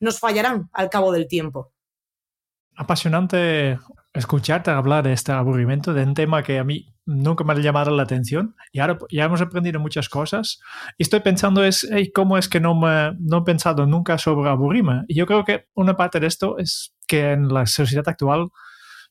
[0.00, 1.70] nos fallarán al cabo del tiempo
[2.78, 3.78] apasionante
[4.14, 7.90] escucharte hablar de este aburrimiento, de un tema que a mí nunca me ha llamado
[7.90, 8.54] la atención.
[8.72, 10.60] Y ahora ya hemos aprendido muchas cosas.
[10.96, 15.02] Y estoy pensando es, ¿cómo es que no, me, no he pensado nunca sobre aburrirme?
[15.08, 18.48] Y yo creo que una parte de esto es que en la sociedad actual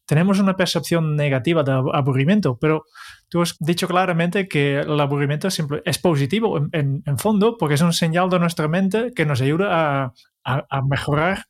[0.07, 2.85] tenemos una percepción negativa de aburrimiento, pero
[3.27, 8.29] tú has dicho claramente que el aburrimiento es, positivo en, fondo porque es un señal
[8.29, 10.13] de nuestra mente que nos ayuda
[10.45, 11.45] a, mejorar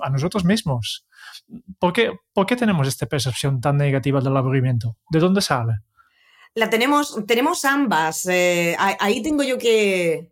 [0.00, 1.06] a nosotros mismos.
[1.78, 4.96] ¿Por qué, ¿Por qué tenemos esta percepción tan negativa del aburrimiento?
[5.10, 5.74] ¿De dónde sale?
[6.54, 8.26] La tenemos, tenemos ambas.
[8.26, 10.30] Eh, ahí tengo yo que,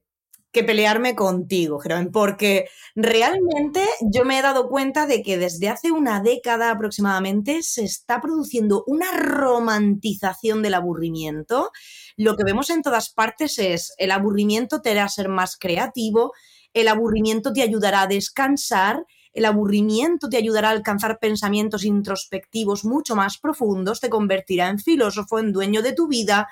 [0.52, 6.20] pelearme contigo, Jerón, porque realmente yo me he dado cuenta de que desde hace una
[6.20, 11.70] década aproximadamente se está produciendo una romantización del aburrimiento.
[12.16, 16.32] Lo que vemos en todas partes es el aburrimiento te hará ser más creativo,
[16.74, 23.14] el aburrimiento te ayudará a descansar el aburrimiento te ayudará a alcanzar pensamientos introspectivos mucho
[23.14, 26.48] más profundos, te convertirá en filósofo, en dueño de tu vida.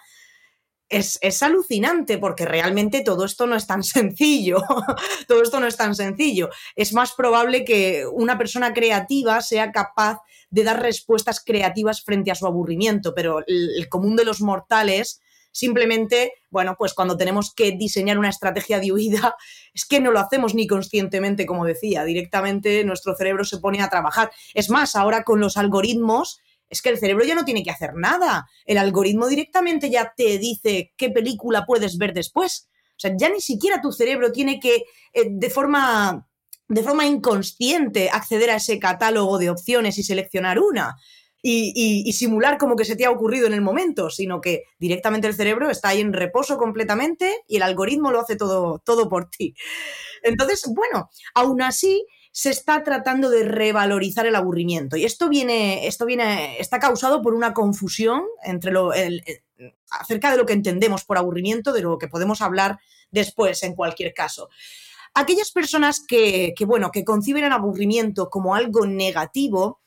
[0.88, 4.62] Es, es, alucinante porque realmente todo esto no es tan sencillo.
[5.28, 6.48] todo esto no es tan sencillo.
[6.76, 12.34] Es más probable que una persona creativa sea capaz de dar respuestas creativas frente a
[12.34, 18.18] su aburrimiento, pero el común de los mortales Simplemente, bueno, pues cuando tenemos que diseñar
[18.18, 19.36] una estrategia de huida,
[19.74, 23.88] es que no lo hacemos ni conscientemente, como decía, directamente nuestro cerebro se pone a
[23.88, 24.30] trabajar.
[24.54, 27.94] Es más, ahora con los algoritmos, es que el cerebro ya no tiene que hacer
[27.94, 28.46] nada.
[28.66, 32.68] El algoritmo directamente ya te dice qué película puedes ver después.
[32.90, 34.84] O sea, ya ni siquiera tu cerebro tiene que,
[35.14, 36.26] eh, de forma
[36.68, 40.96] de forma inconsciente acceder a ese catálogo de opciones y seleccionar una
[41.42, 45.34] y, simular como que se te ha ocurrido en el momento, sino que directamente el
[45.34, 49.54] cerebro está ahí en reposo completamente y el algoritmo lo hace todo, todo por ti.
[50.22, 54.96] Entonces, bueno, aún así, se está tratando de revalorizar el aburrimiento.
[54.96, 58.92] Y esto viene, esto viene, está causado por una confusión entre lo,
[59.90, 62.78] acerca de lo que entendemos por aburrimiento, de lo que podemos hablar
[63.10, 64.50] después en cualquier caso.
[65.14, 69.80] Aquellas personas que, que bueno, que conciben el aburrimiento como algo negativo,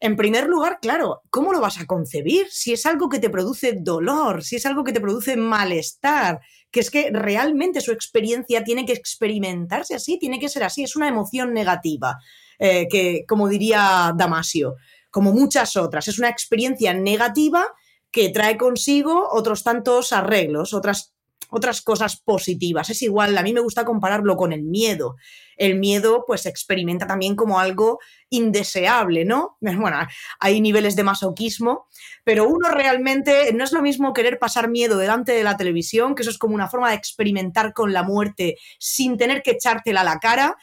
[0.00, 2.46] en primer lugar, claro, ¿cómo lo vas a concebir?
[2.50, 6.80] Si es algo que te produce dolor, si es algo que te produce malestar, que
[6.80, 11.08] es que realmente su experiencia tiene que experimentarse así, tiene que ser así, es una
[11.08, 12.16] emoción negativa,
[12.58, 14.76] eh, que como diría Damasio,
[15.10, 17.66] como muchas otras, es una experiencia negativa
[18.10, 21.14] que trae consigo otros tantos arreglos, otras
[21.50, 22.90] otras cosas positivas.
[22.90, 25.16] Es igual, a mí me gusta compararlo con el miedo.
[25.56, 27.98] El miedo pues se experimenta también como algo
[28.30, 29.58] indeseable, ¿no?
[29.60, 29.98] Bueno,
[30.38, 31.86] hay niveles de masoquismo,
[32.24, 36.22] pero uno realmente no es lo mismo querer pasar miedo delante de la televisión, que
[36.22, 40.04] eso es como una forma de experimentar con la muerte sin tener que echártela a
[40.04, 40.56] la cara,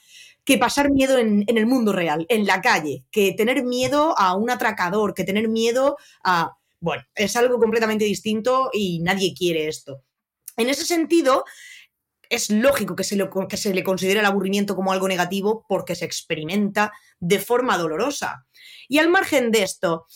[0.48, 4.34] que pasar miedo en, en, el mundo real, en la calle, que tener miedo a
[4.34, 6.54] un atracador, que tener miedo a...
[6.80, 10.04] Bueno, es algo completamente distinto y nadie quiere esto.
[10.58, 11.46] En ese sentido,
[12.30, 17.40] es lógico que se, le, considere el aburrimiento como algo negativo porque se experimenta de
[17.40, 18.46] forma dolorosa.
[18.88, 20.08] Y al margen de esto,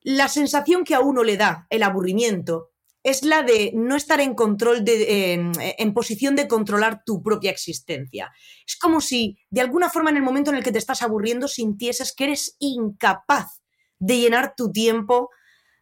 [0.00, 2.70] la sensación que a uno le da el aburrimiento
[3.02, 5.34] es la de no estar en control de,
[5.78, 8.32] en, posición de controlar tu propia existencia.
[8.66, 11.48] Es como si de alguna forma en el momento en el que te estás aburriendo
[11.48, 13.62] sintieses que eres incapaz
[13.98, 15.30] de llenar tu tiempo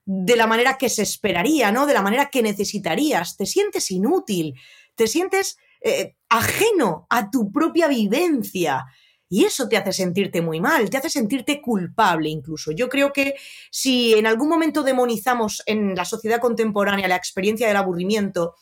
[0.07, 1.85] de la manera que se esperaría, ¿no?
[1.85, 3.37] De la manera que necesitarías.
[3.37, 4.55] Te sientes inútil,
[4.95, 8.87] te sientes eh, ajeno a tu propia vivencia.
[9.29, 12.71] Y eso te hace sentirte muy mal, te hace sentirte culpable incluso.
[12.71, 13.35] Yo creo que
[13.73, 18.55] si en algún momento demonizamos en la sociedad contemporánea la experiencia del aburrimiento,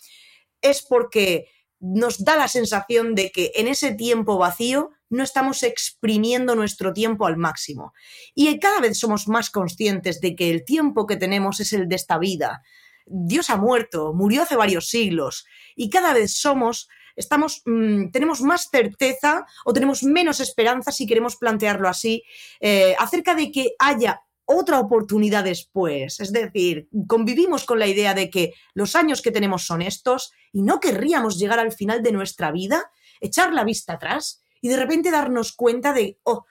[0.62, 6.55] es porque nos da la sensación de que en ese tiempo vacío no estamos exprimiendo
[6.55, 7.93] nuestro tiempo al máximo.
[8.35, 11.97] Y cada vez somos más conscientes de que el tiempo que tenemos es el de
[11.97, 12.62] esta vida.
[13.07, 15.45] Dios ha muerto, murió hace varios siglos,
[15.77, 21.37] y cada vez somos, estamos, mm, tenemos más certeza o tenemos menos esperanza, si queremos
[21.37, 22.23] plantearlo así,
[22.61, 26.21] eh, acerca de que haya otra oportunidad después.
[26.21, 30.62] Es decir, convivimos con la idea de que los años que tenemos son estos y
[30.62, 32.90] no querríamos llegar al final de nuestra vida,
[33.21, 36.46] echar la vista atrás y de repente darnos cuenta de, oh,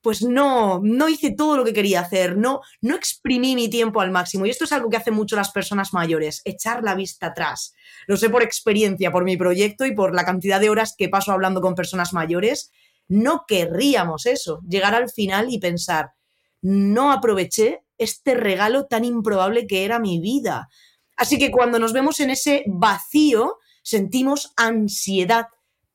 [0.00, 4.10] pues no, no hice todo lo que quería hacer, no, no exprimí mi tiempo al
[4.10, 4.46] máximo.
[4.46, 7.72] Y esto es algo que hacen mucho las personas mayores, echar la vista atrás.
[8.08, 11.30] Lo sé por experiencia, por mi proyecto y por la cantidad de horas que paso
[11.30, 12.72] hablando con personas mayores.
[13.06, 16.14] No querríamos eso, llegar al final y pensar,
[16.62, 20.68] no aproveché este regalo tan improbable que era mi vida.
[21.16, 25.46] Así que cuando nos vemos en ese vacío, sentimos ansiedad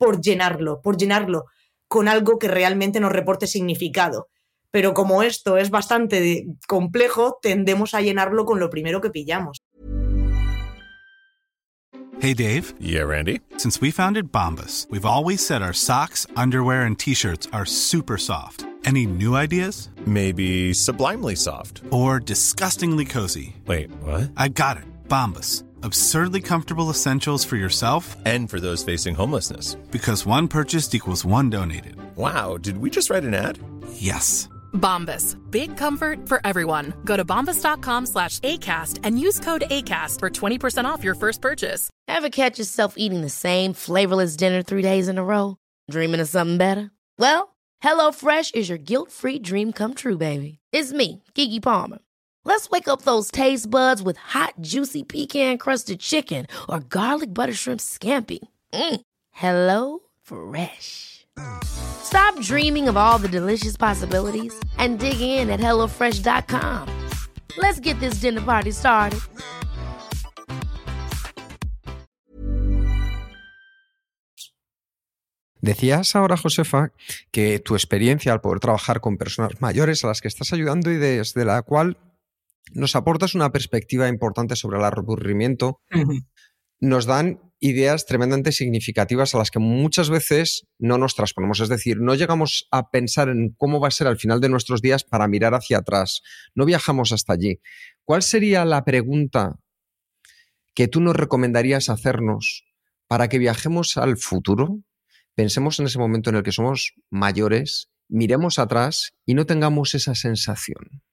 [0.01, 1.45] por llenarlo, por llenarlo
[1.87, 4.29] con algo que realmente nos reporte significado.
[4.71, 9.59] Pero como esto es bastante complejo, tendemos a llenarlo con lo primero que pillamos.
[12.19, 12.73] Hey Dave.
[12.79, 13.41] Yeah, Randy.
[13.57, 18.65] Since we founded Bombus, we've always said our socks, underwear and t-shirts are super soft.
[18.83, 19.89] Any new ideas?
[20.07, 23.55] Maybe sublimely soft or disgustingly cozy.
[23.67, 24.31] Wait, what?
[24.35, 24.83] I got it.
[25.07, 29.75] Bombus Absurdly comfortable essentials for yourself and for those facing homelessness.
[29.91, 31.95] Because one purchased equals one donated.
[32.15, 33.57] Wow, did we just write an ad?
[33.93, 34.47] Yes.
[34.73, 35.37] Bombas.
[35.49, 36.93] Big comfort for everyone.
[37.05, 41.89] Go to bombas.com slash ACAST and use code ACAST for 20% off your first purchase.
[42.07, 45.57] Ever catch yourself eating the same flavorless dinner three days in a row?
[45.89, 46.91] Dreaming of something better?
[47.17, 50.59] Well, HelloFresh is your guilt-free dream come true, baby.
[50.71, 51.99] It's me, Kiki Palmer.
[52.43, 57.53] Let's wake up those taste buds with hot, juicy pecan crusted chicken or garlic butter
[57.53, 58.39] shrimp scampi.
[58.73, 59.01] Mm.
[59.31, 61.27] Hello Fresh.
[61.63, 67.09] Stop dreaming of all the delicious possibilities and dig in at HelloFresh.com.
[67.57, 69.19] Let's get this dinner party started.
[75.61, 76.91] Decías ahora, Josefa,
[77.29, 80.97] que tu experiencia al poder trabajar con personas mayores a las que estás ayudando y
[80.97, 81.97] desde la cual
[82.73, 85.81] nos aportas una perspectiva importante sobre el aburrimiento.
[86.79, 91.59] Nos dan ideas tremendamente significativas a las que muchas veces no nos transponemos.
[91.59, 94.81] Es decir, no llegamos a pensar en cómo va a ser al final de nuestros
[94.81, 96.21] días para mirar hacia atrás.
[96.55, 97.59] No viajamos hasta allí.
[98.03, 99.59] ¿Cuál sería la pregunta
[100.73, 102.65] que tú nos recomendarías hacernos
[103.07, 104.79] para que viajemos al futuro?
[105.35, 110.15] Pensemos en ese momento en el que somos mayores, miremos atrás y no tengamos esa
[110.15, 111.03] sensación.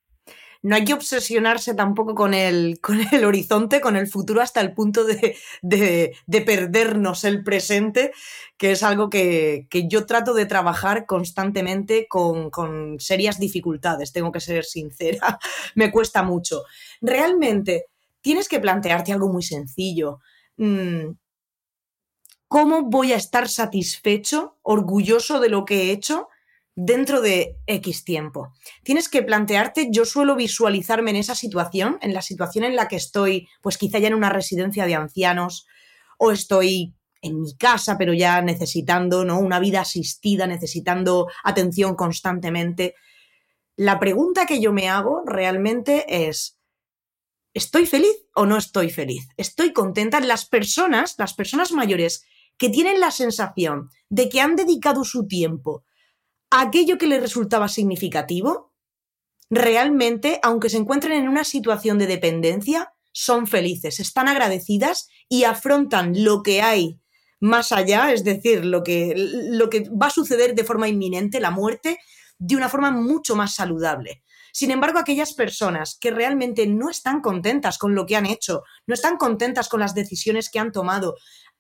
[0.62, 4.74] No hay que obsesionarse tampoco con el, con el horizonte, con el futuro, hasta el
[4.74, 8.12] punto de, de, de perdernos el presente,
[8.56, 14.32] que es algo que, que yo trato de trabajar constantemente con, con, serias dificultades, tengo
[14.32, 15.38] que ser sincera,
[15.74, 16.62] me cuesta mucho.
[17.00, 17.86] Realmente,
[18.20, 20.20] tienes que plantearte algo muy sencillo.
[20.56, 21.12] Mm,
[22.48, 26.28] ¿Cómo voy a estar satisfecho, orgulloso de lo que he hecho?
[26.80, 28.52] Dentro de X tiempo.
[28.84, 32.94] Tienes que plantearte, yo suelo visualizarme en esa situación, en la situación en la que
[32.94, 35.66] estoy, pues quizá ya en una residencia de ancianos
[36.18, 39.40] o estoy en mi casa, pero ya necesitando ¿no?
[39.40, 42.94] una vida asistida, necesitando atención constantemente.
[43.74, 46.60] La pregunta que yo me hago realmente es,
[47.54, 49.26] ¿estoy feliz o no estoy feliz?
[49.36, 50.20] ¿Estoy contenta?
[50.20, 52.24] Las personas, las personas mayores
[52.56, 55.84] que tienen la sensación de que han dedicado su tiempo
[56.50, 58.72] aquello que les resultaba significativo,
[59.50, 66.24] realmente, aunque se encuentren en una situación de dependencia, son felices, están agradecidas y afrontan
[66.24, 67.00] lo que hay
[67.40, 71.50] más allá, es decir, lo que, lo que va a suceder de forma inminente, la
[71.50, 71.98] muerte,
[72.38, 74.22] de una forma mucho más saludable.
[74.52, 78.94] Sin embargo, aquellas personas que realmente no están contentas con lo que han hecho, no
[78.94, 81.16] están contentas con las decisiones que han tomado,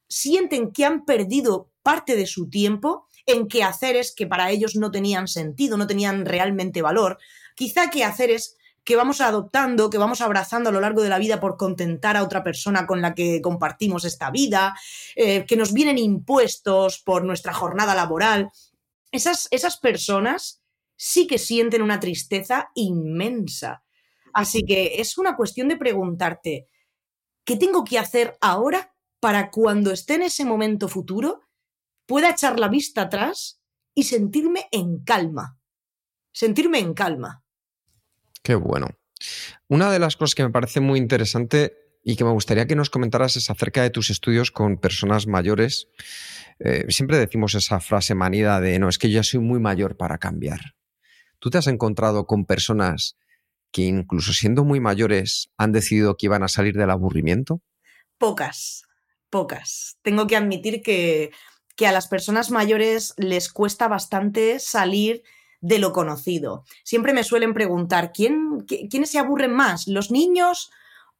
[0.08, 5.28] sienten que han perdido parte de su tiempo, en quehaceres que para ellos no tenían
[5.28, 7.18] sentido, no tenían realmente valor.
[7.54, 11.58] Quizá quehaceres que vamos adoptando, que vamos abrazando a lo largo de la vida por
[11.58, 14.74] contentar a otra persona con la que compartimos esta vida,
[15.14, 18.50] eh, que nos vienen impuestos por nuestra jornada laboral.
[19.12, 20.62] Esas, esas personas
[20.96, 23.82] sí que sienten una tristeza inmensa.
[24.32, 26.66] Así que es una cuestión de preguntarte,
[27.44, 31.47] ¿qué tengo que hacer ahora para cuando esté en ese momento futuro
[32.08, 33.60] pueda echar la vista atrás
[33.94, 35.60] y sentirme en calma.
[36.32, 37.44] Sentirme en calma.
[38.42, 38.88] Qué bueno.
[39.68, 42.90] Una de las cosas que me parece muy interesante y que me gustaría que nos
[42.90, 45.88] comentaras es acerca de tus estudios con personas mayores.
[46.60, 49.96] Eh, siempre decimos esa frase manida de, no, es que yo ya soy muy mayor
[49.96, 50.76] para cambiar.
[51.38, 53.18] ¿Tú te has encontrado con personas
[53.70, 57.60] que incluso siendo muy mayores han decidido que iban a salir del aburrimiento?
[58.16, 58.84] Pocas,
[59.28, 59.98] pocas.
[60.02, 61.32] Tengo que admitir que
[61.78, 65.22] que a las personas mayores les cuesta bastante salir
[65.60, 66.64] de lo conocido.
[66.82, 69.86] Siempre me suelen preguntar, ¿quién, ¿quiénes se aburren más?
[69.86, 70.72] ¿Los niños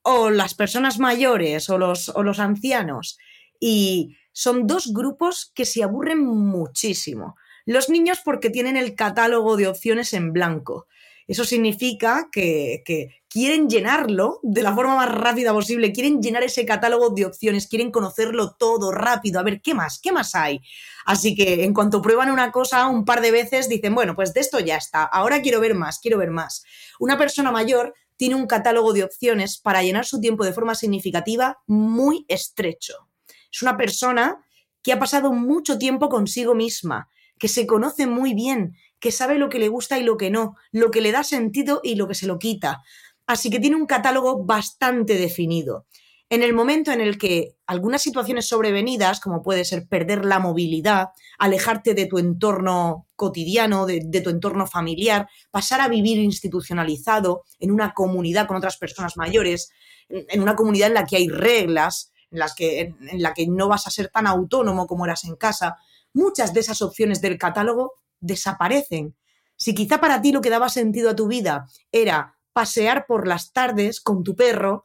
[0.02, 3.18] o las personas mayores o los, o los ancianos?
[3.60, 7.36] Y son dos grupos que se aburren muchísimo.
[7.64, 10.88] Los niños porque tienen el catálogo de opciones en blanco
[11.28, 12.82] eso significa que,
[13.28, 17.90] quieren llenarlo de la forma más rápida posible, quieren llenar ese catálogo de opciones, quieren
[17.90, 20.00] conocerlo todo rápido, a ver, ¿qué más?
[20.02, 20.60] ¿Qué más hay?
[21.04, 24.40] Así que en cuanto prueban una cosa un par de veces, dicen, bueno, pues de
[24.40, 26.64] esto ya está, ahora quiero ver más, quiero ver más.
[26.98, 31.58] Una persona mayor tiene un catálogo de opciones para llenar su tiempo de forma significativa
[31.66, 33.08] muy estrecho.
[33.52, 34.44] Es una persona
[34.82, 37.08] que ha pasado mucho tiempo consigo misma,
[37.38, 40.56] que se conoce muy bien, que sabe lo que le gusta y lo que no,
[40.72, 42.82] lo que le da sentido y lo que se lo quita.
[43.28, 45.86] Así que tiene un catálogo bastante definido.
[46.30, 51.10] En el momento en el que algunas situaciones sobrevenidas, como puede ser perder la movilidad,
[51.38, 57.92] alejarte de tu entorno cotidiano, de, tu entorno familiar, pasar a vivir institucionalizado en una
[57.92, 59.70] comunidad con otras personas mayores,
[60.08, 64.08] en una comunidad en la que hay reglas, en, la que no vas a ser
[64.08, 65.76] tan autónomo como eras en casa,
[66.14, 69.14] muchas de esas opciones del catálogo desaparecen.
[69.54, 73.52] Si quizá para ti lo que daba sentido a tu vida era pasear por las
[73.52, 74.84] tardes con tu perro,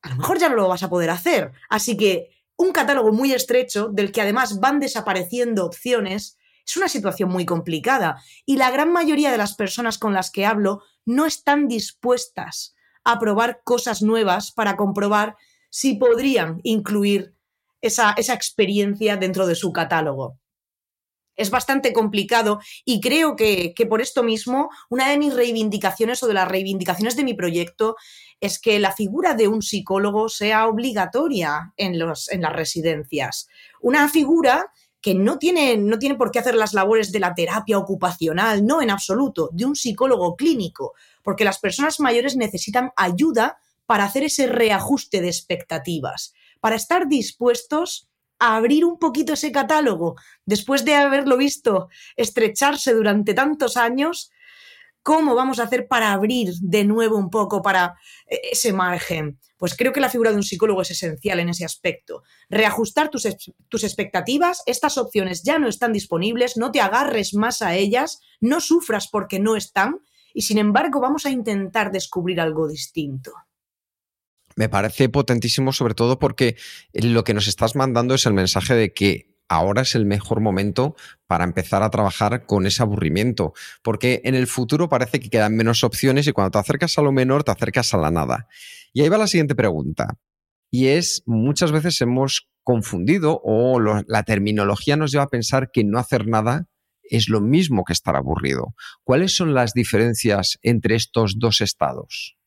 [0.00, 1.50] a lo mejor ya no lo vas a poder hacer.
[1.68, 7.30] Así que un catálogo muy estrecho, del que además van desapareciendo opciones, es una situación
[7.30, 8.22] muy complicada.
[8.46, 13.18] Y la gran mayoría de las personas con las que hablo no están dispuestas a
[13.18, 15.34] probar cosas nuevas para comprobar
[15.70, 17.34] si podrían incluir
[17.80, 20.38] esa, esa experiencia dentro de su catálogo
[21.38, 26.34] es bastante complicado y creo que, por esto mismo, una de mis reivindicaciones o de
[26.34, 27.96] las reivindicaciones de mi proyecto
[28.40, 33.48] es que la figura de un psicólogo sea obligatoria en, los, en las residencias.
[33.80, 37.78] Una figura que no tiene, no tiene por qué hacer las labores de la terapia
[37.78, 44.04] ocupacional, no en absoluto, de un psicólogo clínico, porque las personas mayores necesitan ayuda para
[44.04, 48.08] hacer ese reajuste de expectativas, para estar dispuestos
[48.38, 54.30] abrir un poquito ese catálogo después de haberlo visto estrecharse durante tantos años,
[55.02, 59.38] ¿cómo vamos a hacer para abrir de nuevo un poco para eh, ese margen?
[59.56, 62.22] Pues creo que la figura de un psicólogo es esencial en ese aspecto.
[62.48, 63.26] Reajustar tus,
[63.68, 68.60] tus, expectativas, estas opciones ya no están disponibles, no te agarres más a ellas, no
[68.60, 70.00] sufras porque no están
[70.32, 73.32] y sin embargo vamos a intentar descubrir algo distinto.
[74.58, 76.56] Me parece potentísimo, sobre todo porque
[76.92, 80.96] lo que nos estás mandando es el mensaje de que ahora es el mejor momento
[81.28, 83.52] para empezar a trabajar con ese aburrimiento,
[83.84, 87.12] porque en el futuro parece que quedan menos opciones y cuando te acercas a lo
[87.12, 88.48] menor te acercas a la nada.
[88.92, 90.18] Y ahí va la siguiente pregunta,
[90.72, 96.00] y es, muchas veces hemos confundido o la terminología nos lleva a pensar que no
[96.00, 96.66] hacer nada
[97.04, 98.74] es lo mismo que estar aburrido.
[99.04, 102.37] ¿Cuáles son las diferencias entre estos dos estados?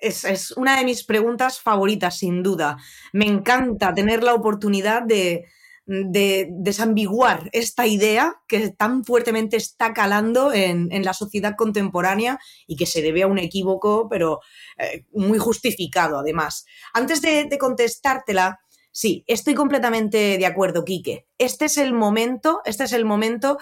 [0.00, 2.78] Es, una de mis preguntas favoritas, sin duda.
[3.12, 5.46] Me encanta tener la oportunidad de,
[5.86, 12.86] de desambiguar esta idea que tan fuertemente está calando en, la sociedad contemporánea y que
[12.86, 14.40] se debe a un equívoco, pero
[14.78, 16.64] eh, muy justificado además.
[16.94, 18.60] Antes de, de contestártela,
[18.90, 21.26] sí, estoy completamente de acuerdo, Quique.
[21.36, 23.58] Este es el momento, este es el momento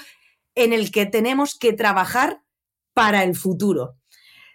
[0.54, 2.42] en el que tenemos que trabajar
[2.94, 3.96] para el futuro.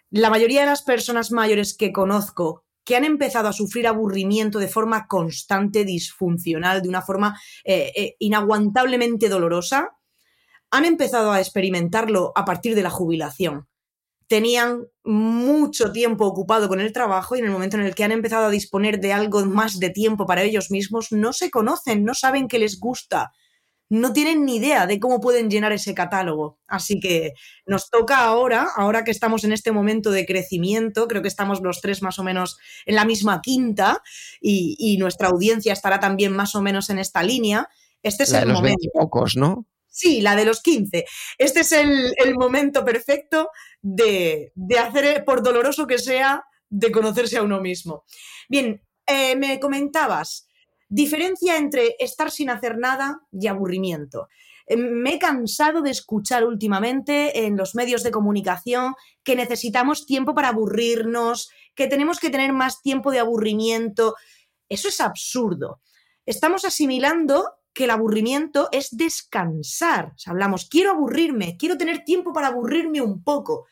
[0.10, 4.70] La mayoría de las personas mayores que conozco que han empezado a sufrir aburrimiento de
[4.70, 9.98] forma constante, disfuncional, de una forma eh, eh, inaguantablemente dolorosa,
[10.72, 13.68] han empezado a experimentarlo a partir de la jubilación.
[14.28, 18.14] Tenían mucho tiempo ocupado con el trabajo y en el momento en el que han
[18.14, 22.14] empezado a disponer de algo más de tiempo para ellos mismos, no se conocen, no
[22.14, 23.34] saben qué les gusta,
[23.90, 26.60] no tienen ni idea de cómo pueden llenar ese catálogo.
[26.68, 27.34] Así que
[27.66, 31.82] nos toca ahora, ahora que estamos en este momento de crecimiento, creo que estamos los
[31.82, 34.02] tres más o menos en la misma quinta
[34.42, 37.70] y, nuestra audiencia estará también más o menos en esta línea.
[38.02, 38.90] Este es el momento.
[38.94, 39.66] pocos, ¿no?
[39.88, 41.06] Sí, la de los 15.
[41.38, 43.50] Este es el, momento perfecto
[43.82, 48.06] de, hacer, por doloroso que sea, de conocerse a uno mismo.
[48.50, 50.47] Bien, eh, me comentabas,
[50.90, 54.28] Diferencia entre estar sin hacer nada y aburrimiento.
[54.68, 60.34] Eh, me he cansado de escuchar últimamente en los medios de comunicación que necesitamos tiempo
[60.34, 64.16] para aburrirnos, que tenemos que tener más tiempo de aburrimiento.
[64.70, 65.82] Eso es absurdo.
[66.26, 70.14] Estamos asimilando que el aburrimiento es descansar.
[70.26, 73.68] hablamos, quiero aburrirme, quiero tener tiempo para aburrirme un poco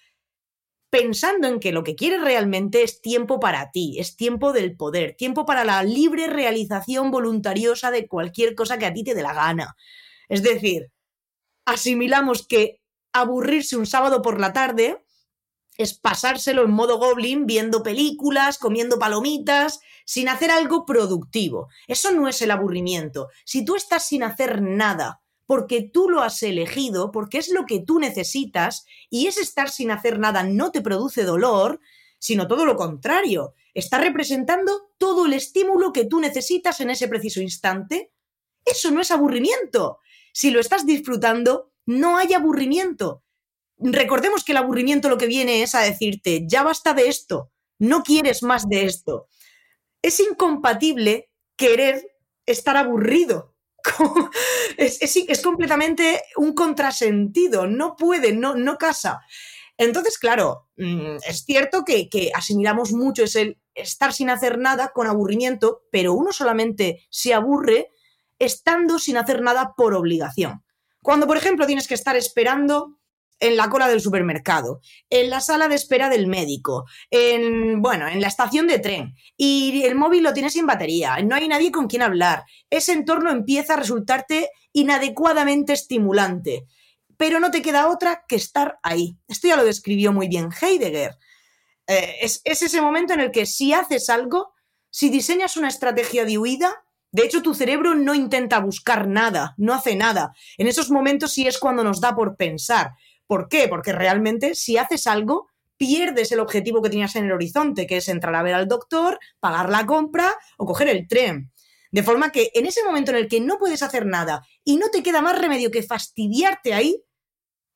[0.96, 5.14] pensando en que lo que quieres realmente es tiempo para ti, es tiempo del poder,
[5.18, 9.34] tiempo para la libre realización voluntariosa de cualquier cosa que a ti te dé la
[9.34, 9.76] gana.
[10.30, 10.94] Es decir,
[11.66, 12.82] asimilamos que
[13.12, 15.04] aburrirse un sábado por la tarde
[15.78, 21.68] es pasárselo en modo goblin viendo películas, comiendo palomitas, sin hacer algo productivo.
[21.88, 23.28] Eso no es el aburrimiento.
[23.44, 27.80] Si tú estás sin hacer nada, porque tú lo has elegido, porque es lo que
[27.80, 31.80] tú necesitas y ese estar sin hacer nada no te produce dolor,
[32.20, 37.42] sino todo lo contrario, está representando todo el estímulo que tú necesitas en ese preciso
[37.42, 38.12] instante.
[38.64, 40.00] Eso no es aburrimiento.
[40.34, 43.24] Si lo estás disfrutando, no hay aburrimiento.
[43.78, 48.04] Recordemos que el aburrimiento lo que viene es a decirte, ya basta de esto, no
[48.04, 49.28] quieres más de esto.
[50.02, 52.16] Es incompatible querer
[52.46, 53.55] estar aburrido
[54.78, 59.22] es, es, completamente un contrasentido, no puede, no, no casa.
[59.78, 64.92] Entonces, claro, mm, es cierto que, que, asimilamos mucho es el estar sin hacer nada
[64.94, 67.92] con aburrimiento, pero uno solamente se aburre
[68.40, 70.64] estando sin hacer nada por obligación.
[71.02, 72.95] Cuando, por ejemplo, tienes que estar esperando
[73.40, 78.22] en la cola del supermercado, en la sala de espera del médico, en, bueno, en
[78.22, 81.88] la estación de tren, y el móvil lo tienes sin batería, no hay nadie con
[81.88, 86.66] quien hablar, ese entorno empieza a resultarte inadecuadamente estimulante,
[87.18, 89.18] pero no te queda otra que estar ahí.
[89.28, 91.16] Esto ya lo describió muy bien Heidegger.
[91.88, 94.54] Eh, es, es ese momento en el que si haces algo,
[94.90, 99.74] si diseñas una estrategia de huida, de hecho, tu cerebro no intenta buscar nada, no
[99.74, 100.34] hace nada.
[100.58, 102.92] En esos momentos sí es cuando nos da por pensar.
[103.28, 103.68] ¿Por qué?
[103.68, 105.48] Porque realmente si haces algo,
[105.78, 109.20] pierdes el objetivo que tenías en el horizonte, que es entrar a ver al doctor,
[109.40, 111.52] pagar la compra o coger el tren.
[111.92, 114.90] De forma que en ese momento en el que no puedes hacer nada y no
[114.90, 117.02] te queda más remedio que fastidiarte ahí,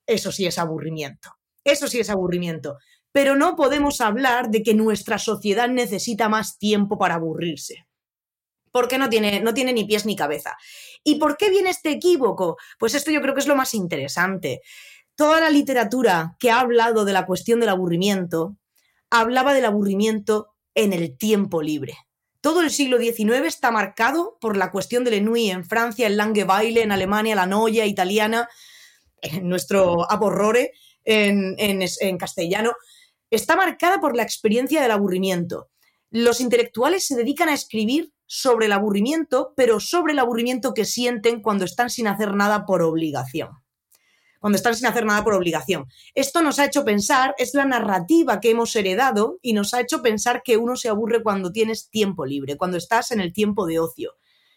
[0.06, 1.32] eso sí es aburrimiento.
[1.64, 2.78] Eso sí es aburrimiento.
[3.12, 7.88] Pero no podemos hablar de que nuestra sociedad necesita más tiempo para aburrirse.
[8.72, 10.56] Porque no tiene, no tiene ni pies ni cabeza.
[11.04, 12.58] ¿Y por qué viene este equívoco?
[12.78, 14.62] Pues esto yo creo que es lo más interesante
[15.20, 18.56] toda la literatura que ha hablado de la cuestión del aburrimiento
[19.10, 21.98] hablaba del aburrimiento en el tiempo libre.
[22.40, 26.84] Todo el siglo XIX está marcado por la cuestión del ennui en Francia, el Langeweile
[26.84, 28.48] en Alemania, la noia italiana,
[29.42, 30.72] nuestro aborrore
[31.04, 32.72] en castellano,
[33.30, 35.70] está marcada por la experiencia del aburrimiento.
[36.12, 41.42] Los intelectuales se dedican a escribir sobre el aburrimiento, pero sobre el aburrimiento que sienten
[41.42, 43.50] cuando están sin hacer nada por obligación.
[44.40, 45.86] Cuando están sin hacer nada por obligación.
[46.16, 50.02] Esto nos ha hecho pensar, es la narrativa que hemos heredado y nos ha hecho
[50.02, 53.80] pensar que uno se aburre cuando tienes tiempo libre, cuando estás en el tiempo de
[53.80, 54.14] ocio.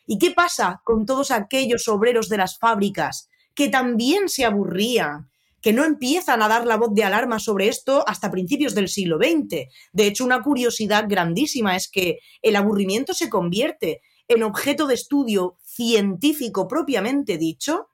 [0.06, 5.30] ¿Y qué pasa con todos aquellos obreros de las fábricas que también se aburrían,
[5.60, 9.18] que no empiezan a dar la voz de alarma sobre esto hasta principios del siglo
[9.18, 9.68] XX?
[9.92, 15.56] De hecho, una curiosidad grandísima es que el aburrimiento se convierte en objeto de estudio
[15.62, 17.88] científico propiamente dicho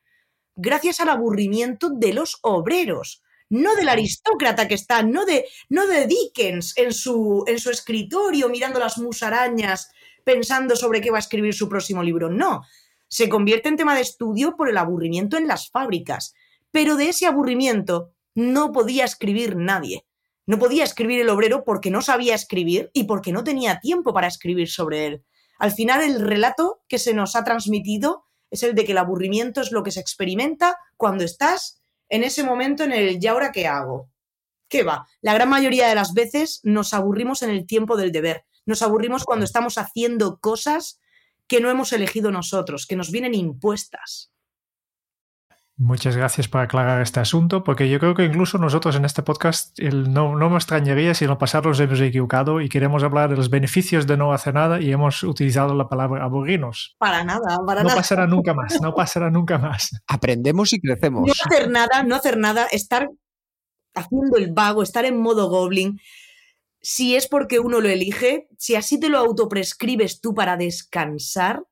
[0.58, 6.06] gracias al aburrimiento de los obreros, no del aristócrata que está, no de, no de
[6.06, 9.90] Dickens en su, en su escritorio mirando las musarañas
[10.24, 12.62] pensando sobre qué va a escribir su próximo libro, no.
[13.08, 16.34] Se convierte en tema de estudio por el aburrimiento en las fábricas,
[16.70, 20.04] pero de ese aburrimiento no podía escribir nadie.
[20.44, 24.26] No podía escribir el obrero porque no sabía escribir y porque no tenía tiempo para
[24.26, 25.24] escribir sobre él.
[25.58, 29.60] Al final el relato que se nos ha transmitido es el de que el aburrimiento
[29.60, 33.66] es lo que se experimenta cuando estás en ese momento en el ¿y ahora qué
[33.66, 34.10] hago?
[34.68, 35.06] ¿Qué va?
[35.20, 38.44] La gran mayoría de las veces nos aburrimos en el tiempo del deber.
[38.66, 41.00] Nos aburrimos cuando estamos haciendo cosas
[41.46, 44.30] que no hemos elegido nosotros, que nos vienen impuestas.
[45.80, 49.78] Muchas gracias por aclarar este asunto, porque yo creo que incluso nosotros en este podcast
[49.78, 53.36] no, no me extrañaría si en el pasado nos hemos equivocado y queremos hablar de
[53.36, 56.96] los beneficios de no hacer nada y hemos utilizado la palabra aburrirnos.
[56.98, 57.96] Para nada, para no nada.
[57.96, 59.90] pasará nunca más, no pasará nunca más.
[60.08, 61.28] Aprendemos y crecemos.
[61.28, 63.08] No hacer nada, no hacer nada, estar
[63.94, 66.00] haciendo el vago, estar en modo goblin,
[66.80, 71.62] si es porque uno lo elige, si así te lo autoprescribes tú para descansar,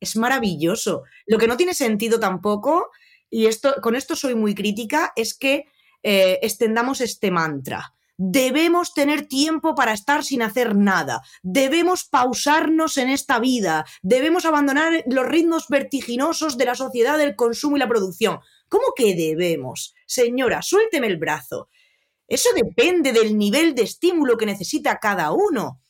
[0.00, 1.04] es maravilloso.
[1.26, 2.90] Lo que no tiene sentido tampoco
[3.30, 5.66] y esto, con esto soy muy crítica, es que
[6.02, 7.94] eh, extendamos este mantra.
[8.16, 11.22] Debemos tener tiempo para estar sin hacer nada.
[11.42, 13.84] Debemos pausarnos en esta vida.
[14.02, 18.38] Debemos abandonar los ritmos vertiginosos de la sociedad del consumo y la producción.
[18.68, 19.94] ¿Cómo que debemos?
[20.06, 21.68] Señora, suélteme el brazo.
[22.28, 25.80] Eso depende del nivel de estímulo que necesita cada uno.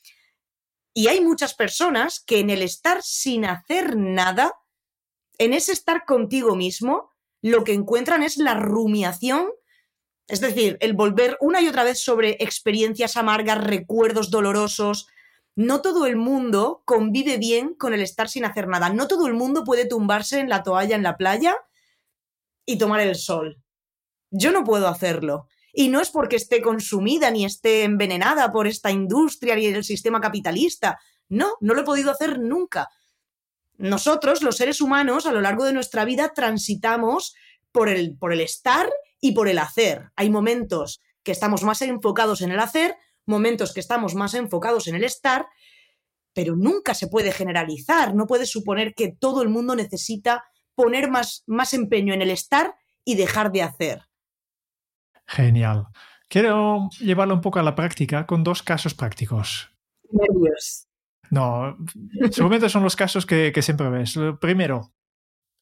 [0.93, 4.53] Y hay muchas personas que en el estar sin hacer nada,
[5.37, 7.11] en ese estar contigo mismo,
[7.45, 9.51] lo que encuentran es la rumiación,
[10.27, 15.07] es decir, el volver una y otra vez sobre experiencias amargas, recuerdos dolorosos.
[15.55, 18.89] No todo el mundo convive bien con el estar sin hacer nada.
[18.89, 21.55] No todo el mundo puede tumbarse en la toalla en la playa
[22.65, 23.61] y tomar el sol.
[24.31, 25.47] Yo no puedo hacerlo.
[25.71, 30.19] Y no es porque esté consumida ni esté envenenada por esta industria y el sistema
[30.19, 30.99] capitalista.
[31.29, 32.89] No, no lo he podido hacer nunca.
[33.77, 37.35] Nosotros, los seres humanos, a lo largo de nuestra vida transitamos
[37.71, 40.11] por el, por el estar y por el hacer.
[40.15, 42.95] Hay momentos que estamos más enfocados en el hacer,
[43.25, 45.47] momentos que estamos más enfocados en el estar,
[46.33, 48.15] pero nunca se puede generalizar.
[48.15, 50.43] No puedes suponer que todo el mundo necesita
[50.75, 54.01] poner más, más empeño en el estar y dejar de hacer.
[55.27, 55.87] Genial.
[56.27, 59.71] Quiero llevarlo un poco a la práctica con dos casos prácticos.
[60.11, 60.87] Nervios.
[61.35, 61.77] No,
[62.31, 64.15] seguramente son los casos que, que siempre ves.
[64.15, 64.93] Lo primero,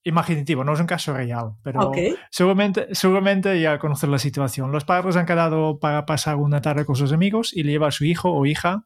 [0.04, 1.98] imaginativo, no es un caso real, pero Ok.
[2.30, 4.72] seguramente, seguramente ya conoces la situación.
[4.72, 7.92] Los padres han quedado para pasar una tarde con sus amigos y le lleva a
[7.92, 8.84] su hijo o hija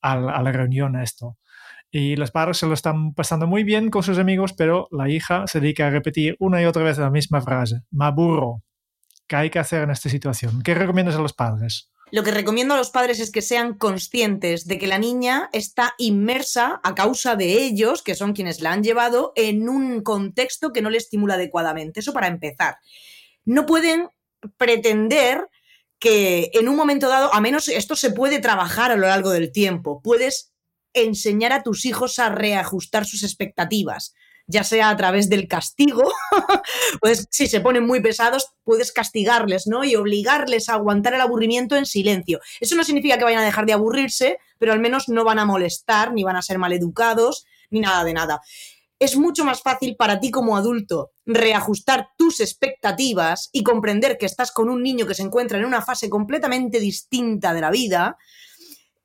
[0.00, 1.36] a, la- a la reunión a esto.
[1.90, 5.46] Y los padres se lo están pasando muy bien con sus amigos, pero la hija
[5.46, 7.82] se dedica a repetir una y otra vez la misma frase.
[7.90, 8.62] Me aburro.
[9.26, 10.62] ¿Qué hay que hacer en esta situación?
[10.62, 11.90] ¿Qué recomiendas a los padres?
[12.12, 15.94] Lo que recomiendo a los padres es que sean conscientes de que la niña está
[15.96, 20.82] inmersa a causa de ellos, que son quienes la han llevado, en un contexto que
[20.82, 22.00] no le estimula adecuadamente.
[22.00, 22.76] Eso para empezar.
[23.46, 24.10] No pueden
[24.58, 25.48] pretender
[25.98, 29.50] que en un momento dado, a menos esto se puede trabajar a lo largo del
[29.50, 30.52] tiempo, puedes
[30.92, 34.12] enseñar a tus hijos a reajustar sus expectativas,
[34.46, 36.02] ya sea a través del castigo,
[37.00, 39.84] pues si se ponen muy pesados, puedes castigarles, ¿no?
[39.84, 42.40] Y obligarles a aguantar el aburrimiento en silencio.
[42.60, 45.44] Eso no significa que vayan a dejar de aburrirse, pero al menos no van a
[45.44, 48.40] molestar, ni van a ser maleducados, ni nada de nada.
[48.98, 54.52] Es mucho más fácil para ti como adulto reajustar tus expectativas y comprender que estás
[54.52, 58.16] con un niño que se encuentra en una fase completamente distinta de la vida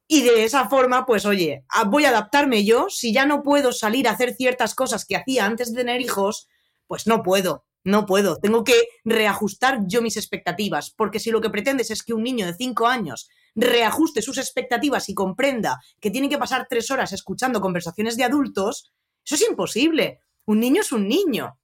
[0.08, 2.88] y de esa forma, pues oye, voy a adaptarme yo.
[2.90, 6.48] Si ya no puedo salir a hacer ciertas cosas que hacía antes de tener hijos,
[6.88, 8.38] pues no puedo, no puedo.
[8.38, 12.46] Tengo que reajustar yo mis expectativas, porque si lo que pretendes es que un niño
[12.46, 17.60] de 5 años reajuste sus expectativas y comprenda que tiene que pasar tres horas escuchando
[17.60, 18.94] conversaciones de adultos,
[19.26, 20.22] eso es imposible.
[20.46, 21.60] Un niño es un niño.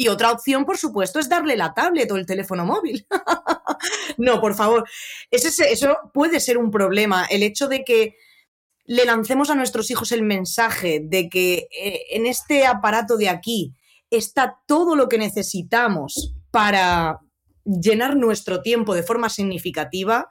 [0.00, 3.06] Y otra opción, por supuesto, es darle la tablet o el teléfono móvil.
[4.16, 4.88] no, por favor.
[5.30, 7.26] Eso puede ser un problema.
[7.26, 8.16] El hecho de que
[8.86, 13.74] le lancemos a nuestros hijos el mensaje de que eh, en este aparato de aquí
[14.08, 17.20] está todo lo que necesitamos para,
[17.64, 20.28] llenar nuestro tiempo de forma significativa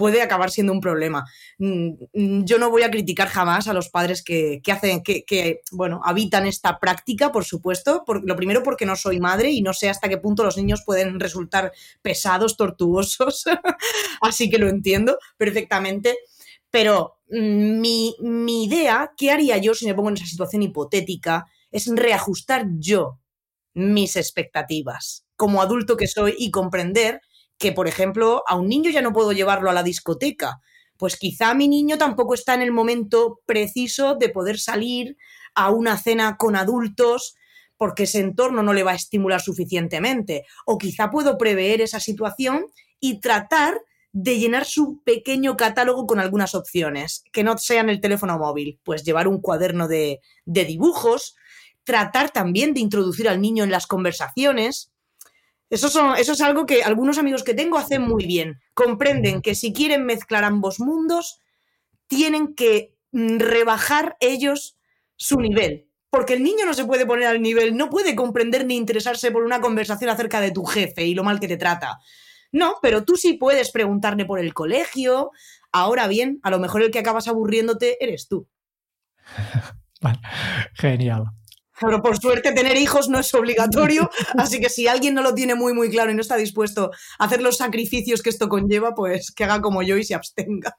[0.00, 1.26] puede acabar siendo un problema.
[1.58, 6.00] Mm, mm, yo no voy a criticar jamás a los padres que, hacen, que, bueno,
[6.02, 8.02] habitan esta práctica, por supuesto.
[8.06, 10.84] Por, lo primero porque no soy madre y no sé hasta qué punto los niños
[10.86, 11.70] pueden resultar
[12.00, 13.44] pesados, tortuosos.
[14.22, 16.16] Así que lo entiendo perfectamente.
[16.70, 21.44] Pero mm, mi, mi idea, ¿qué haría yo si me pongo en esa situación hipotética?
[21.70, 23.18] Es reajustar yo
[23.74, 27.20] mis expectativas como adulto que soy y comprender
[27.60, 30.60] que, por ejemplo, a un niño ya no puedo llevarlo a la discoteca.
[30.96, 35.18] Pues quizá mi niño tampoco está en el momento preciso de poder salir
[35.54, 37.36] a una cena con adultos
[37.76, 40.46] porque ese entorno no le va a estimular suficientemente.
[40.64, 42.64] O quizá puedo prever esa situación
[42.98, 43.78] y tratar
[44.12, 49.04] de llenar su pequeño catálogo con algunas opciones, que no sean el teléfono móvil, pues
[49.04, 51.36] llevar un cuaderno de, de dibujos,
[51.84, 54.89] tratar también de introducir al niño en las conversaciones,
[55.70, 58.60] eso, son, eso es algo que algunos amigos que tengo hacen muy bien.
[58.74, 61.40] Comprenden que si quieren mezclar ambos mundos,
[62.08, 64.76] tienen que mm, rebajar ellos
[65.16, 65.88] su nivel.
[66.10, 69.44] Porque el niño no se puede poner al nivel, no puede comprender ni interesarse por
[69.44, 72.00] una conversación acerca de tu jefe y lo mal que te trata.
[72.50, 75.30] No, pero tú sí puedes preguntarle por el colegio.
[75.70, 78.48] Ahora bien, a lo mejor el que acabas aburriéndote eres tú.
[80.00, 80.18] Vale,
[80.74, 81.26] genial.
[81.80, 85.54] Pero por suerte tener hijos no es obligatorio, así que si alguien no lo tiene
[85.54, 89.30] muy muy claro y no está dispuesto a hacer los sacrificios que esto conlleva, pues
[89.30, 90.76] que haga como yo y se abstenga.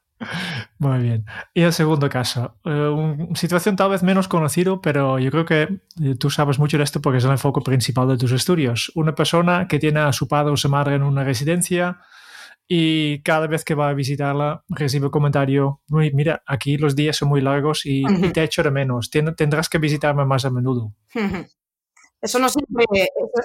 [0.77, 1.25] Muy bien.
[1.53, 5.61] Y el segundo caso, eh, una situación tal vez menos conocido, pero yo creo que
[6.01, 8.91] eh, tú sabes mucho de esto porque es el enfoque principal de tus estudios.
[8.95, 12.01] Una persona que tiene a su padre o su madre en una residencia,
[12.73, 17.27] y cada vez que va a visitarla recibe el comentario, mira, aquí los días son
[17.27, 18.01] muy largos y,
[18.31, 20.93] te echo de menos, tendrás que visitarme más a menudo.
[22.21, 22.85] Eso no siempre,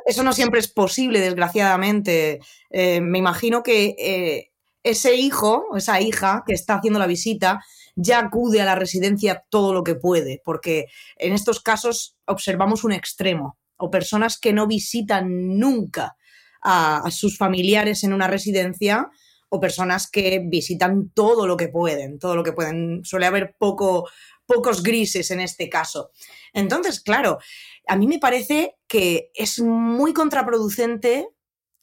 [0.04, 2.40] eso no siempre es posible, desgraciadamente.
[2.68, 4.50] Eh, me imagino que eh,
[4.82, 7.64] ese hijo esa hija que está haciendo la visita
[7.94, 12.92] ya acude a la residencia todo lo que puede, porque en estos casos observamos un
[12.92, 16.16] extremo, o personas que no visitan nunca
[16.62, 19.08] a, sus familiares en una residencia
[19.48, 23.04] o personas que visitan todo lo que pueden, todo lo que pueden.
[23.04, 24.08] Suele haber poco,
[24.46, 26.10] pocos grises en este caso.
[26.52, 27.38] Entonces, claro,
[27.86, 31.28] a mí me parece que es muy contraproducente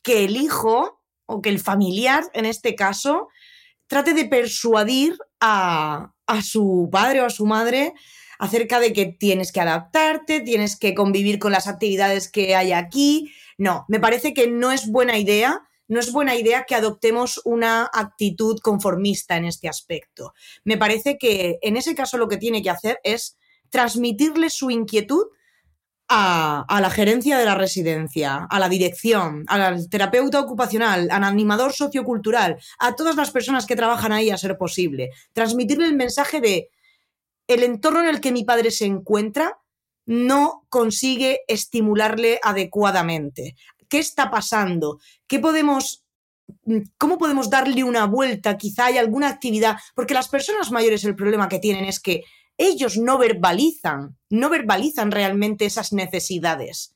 [0.01, 3.29] que el hijo o que el familiar, en este caso,
[3.87, 7.93] trate de persuadir a, a su padre o a su madre
[8.39, 13.31] acerca de que tienes que adaptarte, tienes que convivir con las actividades que hay aquí,
[13.57, 17.89] no, me parece que no es buena idea, no es buena idea que adoptemos una
[17.93, 20.33] actitud conformista en este aspecto.
[20.63, 23.37] Me parece que en ese caso lo que tiene que hacer es
[23.69, 25.25] transmitirle su inquietud
[26.07, 32.57] a, la gerencia de la residencia, a la dirección, al terapeuta ocupacional, al animador sociocultural,
[32.79, 35.09] a todas las personas que trabajan ahí a ser posible.
[35.33, 36.69] Transmitirle el mensaje de
[37.47, 39.59] el entorno en el que mi padre se encuentra
[40.05, 43.55] no consigue estimularle adecuadamente.
[43.87, 44.99] ¿Qué está pasando?
[45.27, 46.03] ¿Qué podemos
[46.65, 48.57] mm, ¿Cómo podemos darle una vuelta?
[48.57, 52.23] Quizá hay alguna actividad, porque las personas mayores el problema que tienen es que
[52.57, 56.95] ellos no verbalizan, no verbalizan realmente esas necesidades.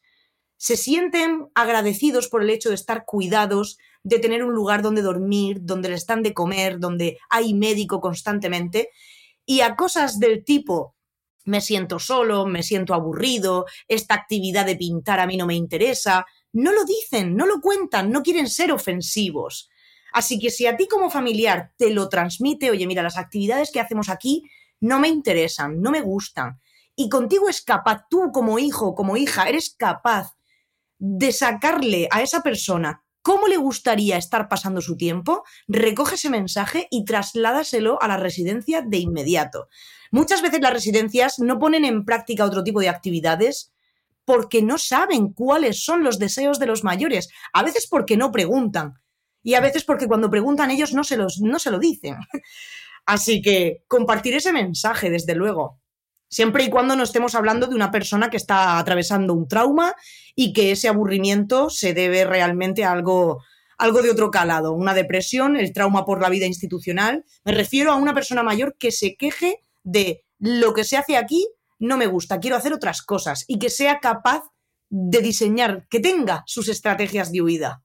[0.58, 5.60] Se sienten agradecidos por el hecho de estar cuidados, de tener un lugar donde dormir,
[5.62, 8.90] donde les están de comer, donde hay médico constantemente,
[9.46, 10.97] y a cosas del tipo
[11.48, 16.26] me siento solo, me siento aburrido, esta actividad de pintar a mí no me interesa.
[16.54, 19.70] No lo dicen, no lo cuentan, no quieren ser ofensivos.
[20.14, 23.80] Así que si a ti como familiar te lo transmite, oye, mira, las actividades que
[23.80, 24.44] hacemos aquí
[24.80, 26.60] no me interesan, no me gustan,
[26.96, 30.36] y contigo es capaz, tú como hijo, como hija, eres capaz
[30.98, 36.88] de sacarle a esa persona cómo le gustaría estar pasando su tiempo, recoge ese mensaje
[36.90, 39.68] y trasládaselo a la residencia de inmediato.
[40.12, 43.74] Muchas veces las residencias no ponen en práctica otro tipo de actividades
[44.24, 48.94] porque no saben cuáles son los deseos de los mayores, a veces porque no preguntan
[49.44, 52.16] y a veces porque cuando preguntan ellos no se, los, no se lo dicen.
[53.06, 55.82] Así que compartir ese mensaje, desde luego,
[56.30, 59.96] siempre y cuando no estemos hablando de una persona que está atravesando un trauma
[60.36, 63.44] y que ese aburrimiento se debe realmente a algo,
[63.78, 67.26] algo de otro calado, una depresión, el trauma por la vida institucional.
[67.44, 71.48] Me refiero a una persona mayor que se queje de lo que se hace aquí
[71.80, 74.44] no me gusta, quiero hacer otras cosas y que sea capaz
[74.90, 77.84] de diseñar, que tenga sus estrategias de huida.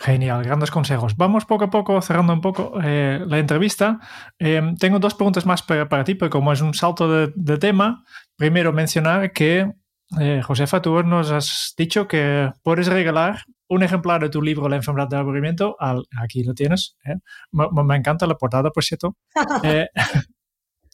[0.00, 1.16] Genial, grandes consejos.
[1.16, 3.98] Vamos poco a poco cerrando un poco eh, la entrevista.
[4.38, 8.04] Em, tengo dos preguntas más para, ti, pero como es un salto de, tema,
[8.36, 9.72] primero mencionar que,
[10.20, 14.76] eh, Josefa, tú nos has dicho que puedes regalar un ejemplar de tu libro La
[14.76, 15.74] enfermedad del aburrimiento.
[15.80, 16.96] Al, aquí lo tienes.
[17.04, 17.16] ¿eh?
[17.50, 19.16] Me, me, encanta la portada, por cierto.
[19.64, 19.88] eh,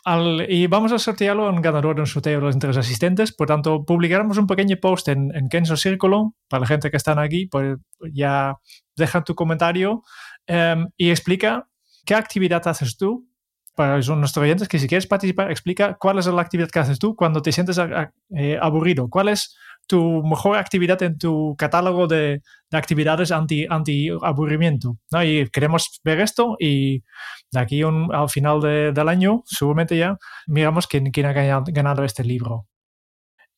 [0.07, 3.35] al, y vamos a sortearlo en ganador de un sorteo de los tres asistentes.
[3.35, 7.19] Por tanto, publicaremos un pequeño post en, en Kenzo Círculo para la gente que están
[7.19, 7.47] aquí.
[7.47, 7.77] Pues
[8.15, 8.57] ya
[8.97, 10.03] deja tu comentario
[10.49, 11.69] um, y explica
[12.05, 13.29] qué actividad haces tú.
[13.77, 17.17] Para nuestros oyentes, que si quieres participar, explica cuál es la actividad que haces tú
[17.17, 19.09] cuando te sientes eh, aburrido.
[19.09, 24.99] ¿Cuál es tu mejor actividad en tu catálogo de, de actividades anti, anti aburrimiento.
[25.11, 25.25] ¿no?
[25.25, 27.03] Y queremos ver esto y
[27.51, 30.17] de aquí al final de, del año, seguramente ya,
[30.47, 32.67] miramos quién, ha ganado, ganado este libro.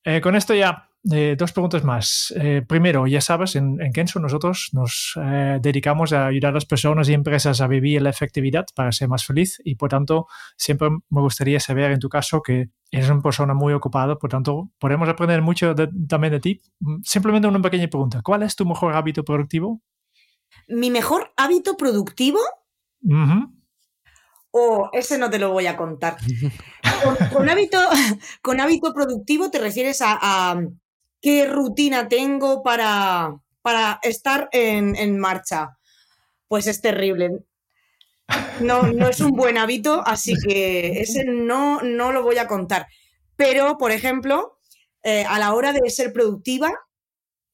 [0.05, 2.35] Eh, con esto ya, eh, dos preguntas más.
[2.37, 6.67] Eh, primero, ya sabes, en, en Kenso nosotros nos eh, dedicamos a ayudar a las
[6.67, 10.27] personas y empresas a vivir la efectividad para ser más feliz y por tanto
[10.57, 14.71] siempre me gustaría saber en tu caso que eres una persona muy ocupada, por tanto
[14.79, 16.61] podemos aprender mucho de, también de ti.
[17.05, 18.23] Simplemente una pequeña pregunta.
[18.23, 19.83] ¿Cuál es tu mejor hábito productivo?
[20.69, 22.41] ¿Mi mejor hábito productivo?
[23.03, 23.53] Uh -huh.
[24.51, 26.17] Oh, ese no te lo voy a contar.
[27.05, 27.79] con, con, hábito,
[28.43, 30.63] con hábito productivo te refieres a, a
[31.21, 35.77] qué rutina tengo para, para estar en, en, marcha.
[36.49, 37.45] Pues es terrible.
[38.61, 42.87] No, no es un buen hábito, así que ese no, no lo voy a contar.
[43.37, 44.59] Pero, por ejemplo,
[45.03, 46.73] eh, a la hora de ser productiva,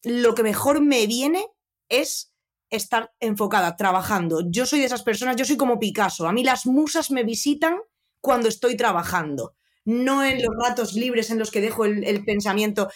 [0.02, 1.46] lo que mejor me viene
[1.88, 2.32] es
[2.70, 4.42] estar enfocada, trabajando.
[4.48, 6.26] Yo soy de esas personas, yo soy como Picasso.
[6.26, 7.76] A mí las musas me visitan
[8.20, 9.54] cuando estoy trabajando
[9.84, 12.90] no en los ratos libres en los que dejo el, el pensamiento.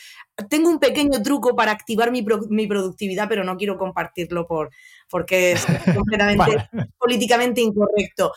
[0.48, 4.70] Tengo un pequeño truco para activar mi, pro, mi productividad, pero no quiero compartirlo por,
[5.10, 6.68] porque es completamente
[6.98, 8.32] políticamente incorrecto.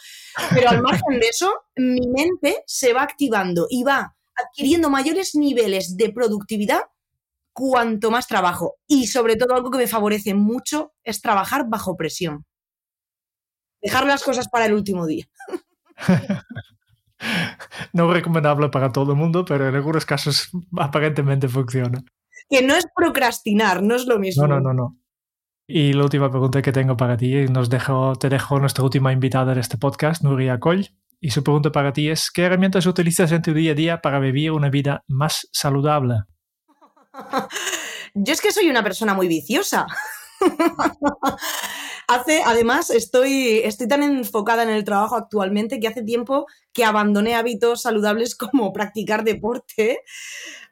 [0.54, 5.98] Pero al margen de eso, mi mente se va activando y va adquiriendo mayores niveles
[5.98, 6.82] de productividad
[7.54, 8.78] cuanto más trabajo.
[8.88, 12.46] Y sobre todo algo que me favorece mucho es trabajar bajo presión.
[13.82, 15.28] Dejar las cosas para el último día.
[17.94, 22.04] no recomendable para todo el mundo, pero en algunos casos aparentemente funciona.
[22.50, 24.48] Que no es procrastinar, no es lo mismo.
[24.48, 24.98] No, no, no, no.
[25.68, 29.54] Y la última pregunta que tengo para ti, nos dejo, te dejo nuestra última invitada
[29.54, 30.88] de este podcast, Nuria Coll.
[31.22, 34.20] Y su pregunta para ti es, ¿qué herramientas utilizas en tu día a día para
[34.20, 36.16] vivir una vida más saludable?
[38.16, 39.86] Yo es que soy una persona muy viciosa.
[42.10, 47.36] Hace, además, estoy, estoy tan enfocada en el trabajo actualmente que hace tiempo que abandoné
[47.36, 50.02] hábitos saludables como practicar deporte.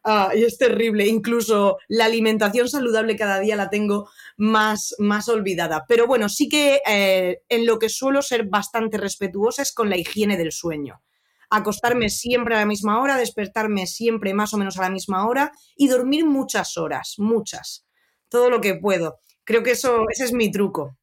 [0.04, 1.08] Uh, y es terrible.
[1.08, 5.86] Incluso la alimentación saludable cada día la tengo más, más olvidada.
[5.88, 9.98] Pero bueno, sí que eh, en lo que suelo ser bastante respetuosa es con la
[9.98, 11.02] higiene del sueño.
[11.50, 15.52] Acostarme siempre a la misma hora, despertarme siempre más o menos a la misma hora
[15.76, 17.86] y dormir muchas horas, muchas.
[18.28, 19.20] Todo lo que puedo.
[19.44, 20.98] Creo que eso, ese es mi truco.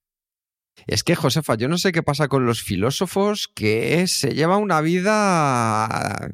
[0.87, 4.81] Es que, Josefa, yo no sé qué pasa con los filósofos que se lleva una
[4.81, 6.31] vida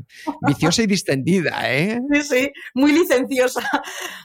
[0.47, 2.01] viciosa y distendida, ¿eh?
[2.13, 3.63] Sí, sí, muy licenciosa.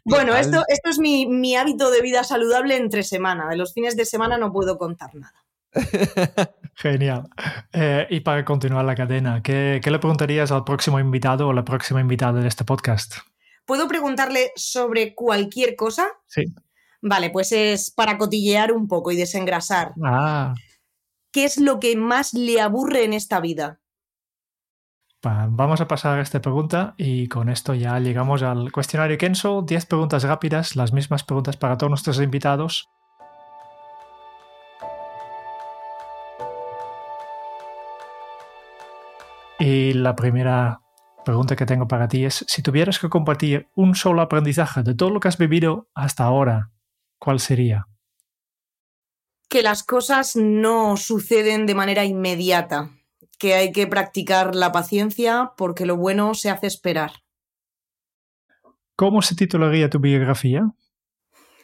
[0.04, 3.48] Bueno, esto, esto es mi, mi, hábito de vida saludable entre semana.
[3.50, 5.46] De los fines de semana no puedo contar nada.
[6.76, 7.28] Genial.
[7.74, 11.66] Eh, y para continuar la cadena, ¿qué, ¿qué le preguntarías al próximo invitado o la
[11.66, 13.16] próxima invitada de este podcast?
[13.66, 16.08] ¿Puedo preguntarle sobre cualquier cosa?
[16.28, 16.46] Sí.
[17.08, 19.94] Vale, pues es para cotillear un poco y desengrasar.
[20.04, 20.56] Ah.
[21.32, 23.80] ¿Qué es lo que más le aburre en esta vida?
[25.22, 29.62] Vamos a pasar a esta pregunta y con esto ya llegamos al cuestionario Kenso.
[29.62, 32.90] 10 preguntas rápidas, las mismas preguntas para todos nuestros invitados.
[39.60, 40.82] Y la primera
[41.24, 45.12] pregunta que tengo para ti es, si tuvieras que compartir un solo aprendizaje de todo
[45.12, 46.72] lo que has vivido hasta ahora,
[47.20, 47.86] ¿cuál sería?
[49.50, 52.92] Que las cosas no suceden de manera inmediata,
[53.38, 57.12] que hay que practicar la paciencia porque lo bueno se hace esperar.
[58.96, 60.72] ¿Cómo se titularía tu biografía?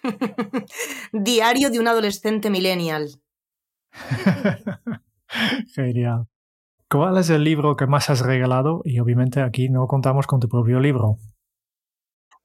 [1.14, 3.22] Diario de un adolescente millennial.
[5.74, 6.28] Genial.
[6.90, 8.82] ¿Cuál es el libro que más has regalado?
[8.84, 11.18] Y obviamente aquí no contamos con tu propio libro.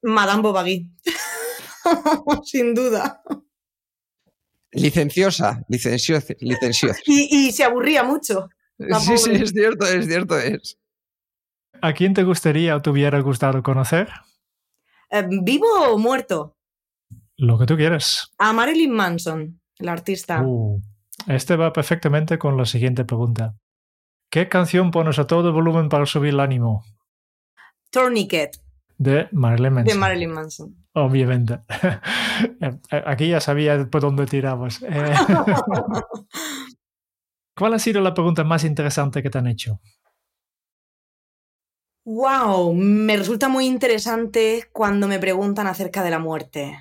[0.02, 0.92] Madame Bovary.
[2.44, 3.22] Sin duda.
[4.72, 6.34] Licenciosa, licenciosa.
[6.40, 7.00] licenciosa.
[7.06, 8.48] Y, y, se aburría mucho.
[8.78, 10.78] Sí, sí, es cierto, es cierto, es.
[11.80, 14.08] ¿A quién te gustaría o te hubiera gustado conocer?
[15.10, 16.56] Eh, ¿Vivo o muerto?
[17.36, 18.32] Lo que tú quieras.
[18.38, 20.42] A Marilyn Manson, el artista.
[20.42, 20.80] Uh,
[21.26, 23.54] este va perfectamente con la siguiente pregunta.
[24.30, 26.84] ¿Qué canción pones a todo volumen para subir el ánimo?
[27.90, 28.58] Tourniquet.
[28.98, 29.94] De Marilyn Manson.
[29.94, 30.86] De Marilyn Manson.
[30.92, 31.60] Obviamente.
[32.90, 34.82] Aquí ya sabía por dónde tirabas.
[34.82, 35.14] Eh,
[37.56, 39.80] ¿Cuál ha sido la pregunta más interesante que te han hecho?
[42.04, 46.78] Wow, me resulta muy interesante cuando me preguntan acerca de la muerte.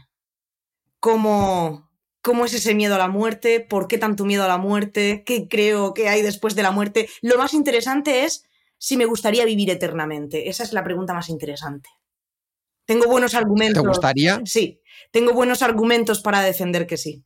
[1.00, 1.90] ¿Cómo,
[2.22, 3.60] ¿Cómo es ese miedo a la muerte?
[3.60, 5.24] ¿Por qué tanto miedo a la muerte?
[5.26, 7.10] ¿Qué creo que hay después de la muerte?
[7.22, 8.46] Lo más interesante es
[8.78, 10.50] si me gustaría vivir eternamente.
[10.50, 11.90] Esa es la pregunta más interesante.
[12.86, 13.82] Tengo buenos argumentos.
[13.82, 14.42] ¿Te gustaría?
[14.46, 14.82] Sí,
[15.12, 17.26] tengo buenos argumentos para defender que sí.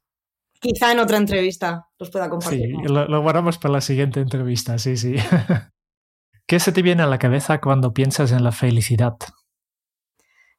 [0.60, 2.76] Quizá en otra entrevista los pueda compartir.
[2.76, 5.16] Sí, lo, lo guardamos para la siguiente entrevista, sí, sí.
[6.48, 9.16] ¿Qué se te viene a la cabeza cuando piensas en la felicidad?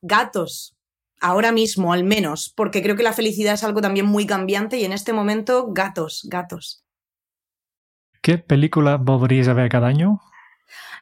[0.03, 0.77] Gatos.
[1.21, 4.85] Ahora mismo, al menos, porque creo que la felicidad es algo también muy cambiante y
[4.85, 6.85] en este momento, gatos, gatos.
[8.23, 10.21] ¿Qué película volverías a ver cada año?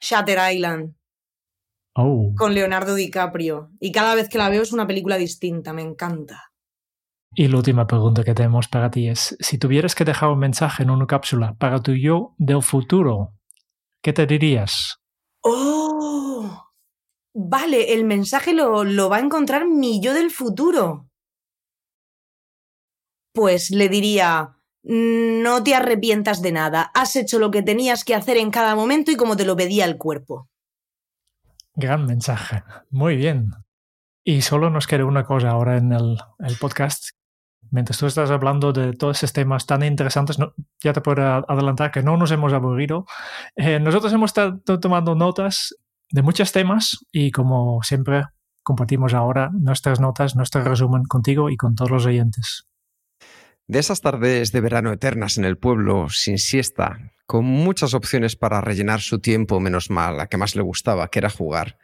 [0.00, 0.94] Shatter Island.
[2.00, 2.32] Oh.
[2.36, 3.72] Con Leonardo DiCaprio.
[3.80, 6.52] Y cada vez que la veo es una película distinta, me encanta.
[7.34, 10.84] Y la última pregunta que tenemos para ti es, si tuvieras que dejar un mensaje
[10.84, 13.34] en una cápsula para tu yo del futuro,
[14.00, 15.00] ¿qué te dirías?
[15.42, 16.70] ¡Oh!
[17.34, 21.08] Vale, el mensaje lo, lo va a encontrar mi yo del futuro.
[23.34, 28.36] Pues le diría, no te arrepientas de nada, has hecho lo que tenías que hacer
[28.36, 30.48] en cada momento y como te lo pedía el cuerpo.
[31.80, 33.52] Gran mensaje, muy bien.
[34.24, 36.18] Y solo nos queda una cosa ahora en el,
[36.58, 37.10] podcast.
[37.70, 41.92] Mientras tú estás hablando de todos esos temas tan interesantes, no, ya te puedo adelantar
[41.92, 43.06] que no nos hemos aburrido.
[43.54, 45.72] Eh, nosotros hemos estado tomando notas
[46.10, 48.24] de muchos temas y como siempre
[48.64, 52.67] compartimos ahora nuestras notas, nuestro resumen contigo y con todos los oyentes.
[53.68, 58.62] De esas tardes de verano eternas en el pueblo, sin siesta, con muchas opciones para
[58.62, 61.76] rellenar su tiempo, menos mal, la que más le gustaba, que era jugar.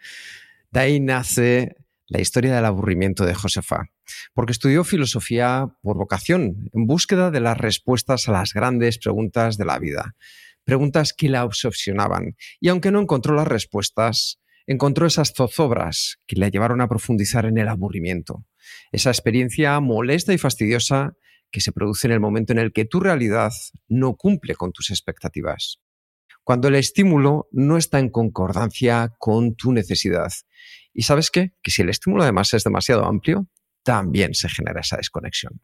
[0.70, 1.76] De ahí nace
[2.06, 3.90] la historia del aburrimiento de Josefa,
[4.32, 9.66] porque estudió filosofía por vocación, en búsqueda de las respuestas a las grandes preguntas de
[9.66, 10.16] la vida,
[10.64, 16.50] preguntas que la obsesionaban, y aunque no encontró las respuestas, encontró esas zozobras que le
[16.50, 18.46] llevaron a profundizar en el aburrimiento,
[18.90, 21.14] esa experiencia molesta y fastidiosa
[21.54, 23.52] que se produce en el momento en el que tu realidad
[23.86, 25.80] no cumple con tus expectativas.
[26.42, 30.32] Cuando el estímulo no está en concordancia con tu necesidad.
[30.92, 31.54] ¿Y sabes qué?
[31.62, 33.46] Que si el estímulo además es demasiado amplio,
[33.84, 35.60] también se genera esa desconexión.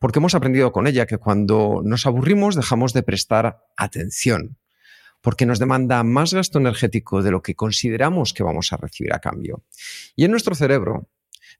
[0.00, 4.58] Porque hemos aprendido con ella que cuando nos aburrimos dejamos de prestar atención,
[5.20, 9.20] porque nos demanda más gasto energético de lo que consideramos que vamos a recibir a
[9.20, 9.62] cambio.
[10.16, 11.08] Y en nuestro cerebro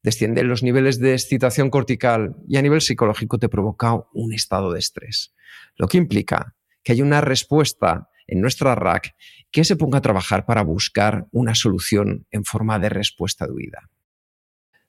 [0.05, 4.79] descienden los niveles de excitación cortical y a nivel psicológico te provoca un estado de
[4.79, 5.35] estrés,
[5.77, 9.17] lo que implica que hay una respuesta en nuestra RAC
[9.51, 13.91] que se ponga a trabajar para buscar una solución en forma de respuesta de huida.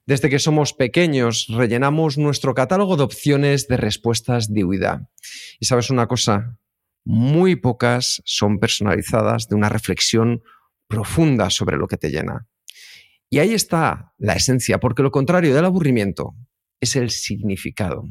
[0.04, 5.10] Desde que somos pequeños rellenamos nuestro catálogo de opciones de respuestas de huida.
[5.58, 6.58] Y sabes una cosa,
[7.04, 10.42] muy pocas son personalizadas de una reflexión
[10.86, 12.46] profunda sobre lo que te llena.
[13.28, 16.34] Y ahí está la esencia, porque lo contrario del aburrimiento
[16.80, 18.04] es el significado,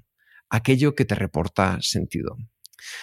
[0.49, 2.38] aquello que te reporta sentido.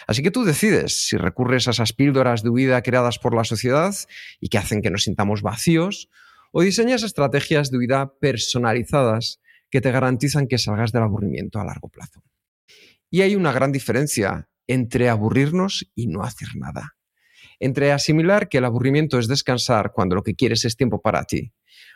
[0.07, 3.95] Así que tú decides si recurres a esas píldoras de huida creadas por la sociedad
[4.41, 6.09] y que hacen que nos sintamos vacíos,
[6.53, 9.41] o diseñas estrategias de huida personalizadas
[9.71, 12.23] que te garantizan que salgas del aburrimiento a largo plazo.
[13.11, 16.95] Y hay una gran diferencia entre aburrirnos y no hacer nada.
[17.59, 21.53] Entre asimilar que el aburrimiento es descansar cuando lo que quieres es tiempo para ti,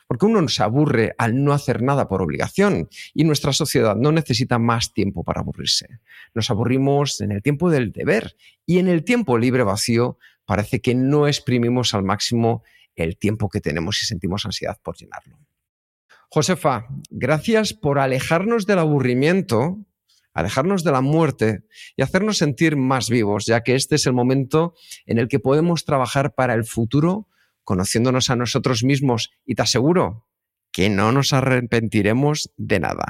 [0.06, 4.58] porque uno se aburre al no hacer nada por obligación y nuestra sociedad no necesita
[4.58, 6.00] más tiempo para aburrirse.
[6.34, 10.94] Nos aburrimos en el tiempo del deber y en el tiempo libre vacío parece que
[10.94, 12.62] no exprimimos al máximo
[12.94, 15.38] el tiempo que tenemos y sentimos ansiedad por llenarlo.
[16.30, 19.78] Josefa, gracias por alejarnos del aburrimiento,
[20.32, 21.64] alejarnos de la muerte
[21.96, 24.74] y hacernos sentir más vivos, ya que este es el momento
[25.06, 27.28] en el que podemos trabajar para el futuro
[27.66, 30.26] conociéndonos a nosotros mismos y te aseguro
[30.72, 33.06] que no nos arrepentiremos de nada.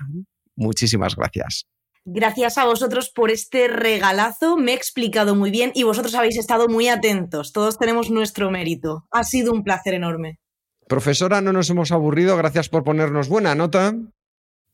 [0.56, 1.68] Muchísimas gracias.
[2.04, 6.68] Gracias a vosotros por este regalazo, me he explicado muy bien y vosotros habéis estado
[6.68, 7.52] muy atentos.
[7.52, 9.06] Todos tenemos nuestro mérito.
[9.10, 10.38] Ha sido un placer enorme.
[10.88, 12.36] Profesora, no nos hemos aburrido.
[12.36, 13.92] Gracias por ponernos buena nota.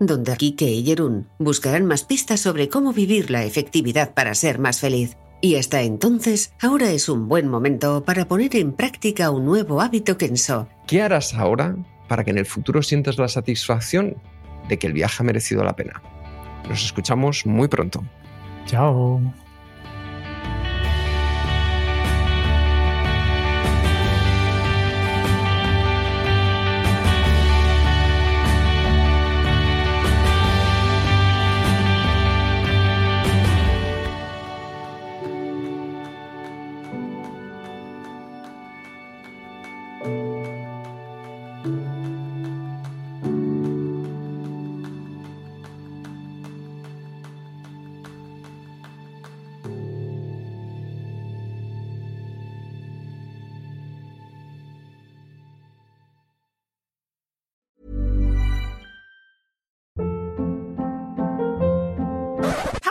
[0.00, 4.80] donde Kike y Jerún buscarán más pistas sobre cómo vivir la efectividad para ser más
[4.80, 5.16] feliz.
[5.42, 10.18] Y hasta entonces, ahora es un buen momento para poner en práctica un nuevo hábito
[10.18, 10.68] Kenso.
[10.86, 11.76] ¿Qué harás ahora
[12.08, 14.16] para que en el futuro sientas la satisfacción
[14.68, 16.02] de que el viaje ha merecido la pena?
[16.68, 18.02] Nos escuchamos muy pronto.
[18.66, 19.20] Chao.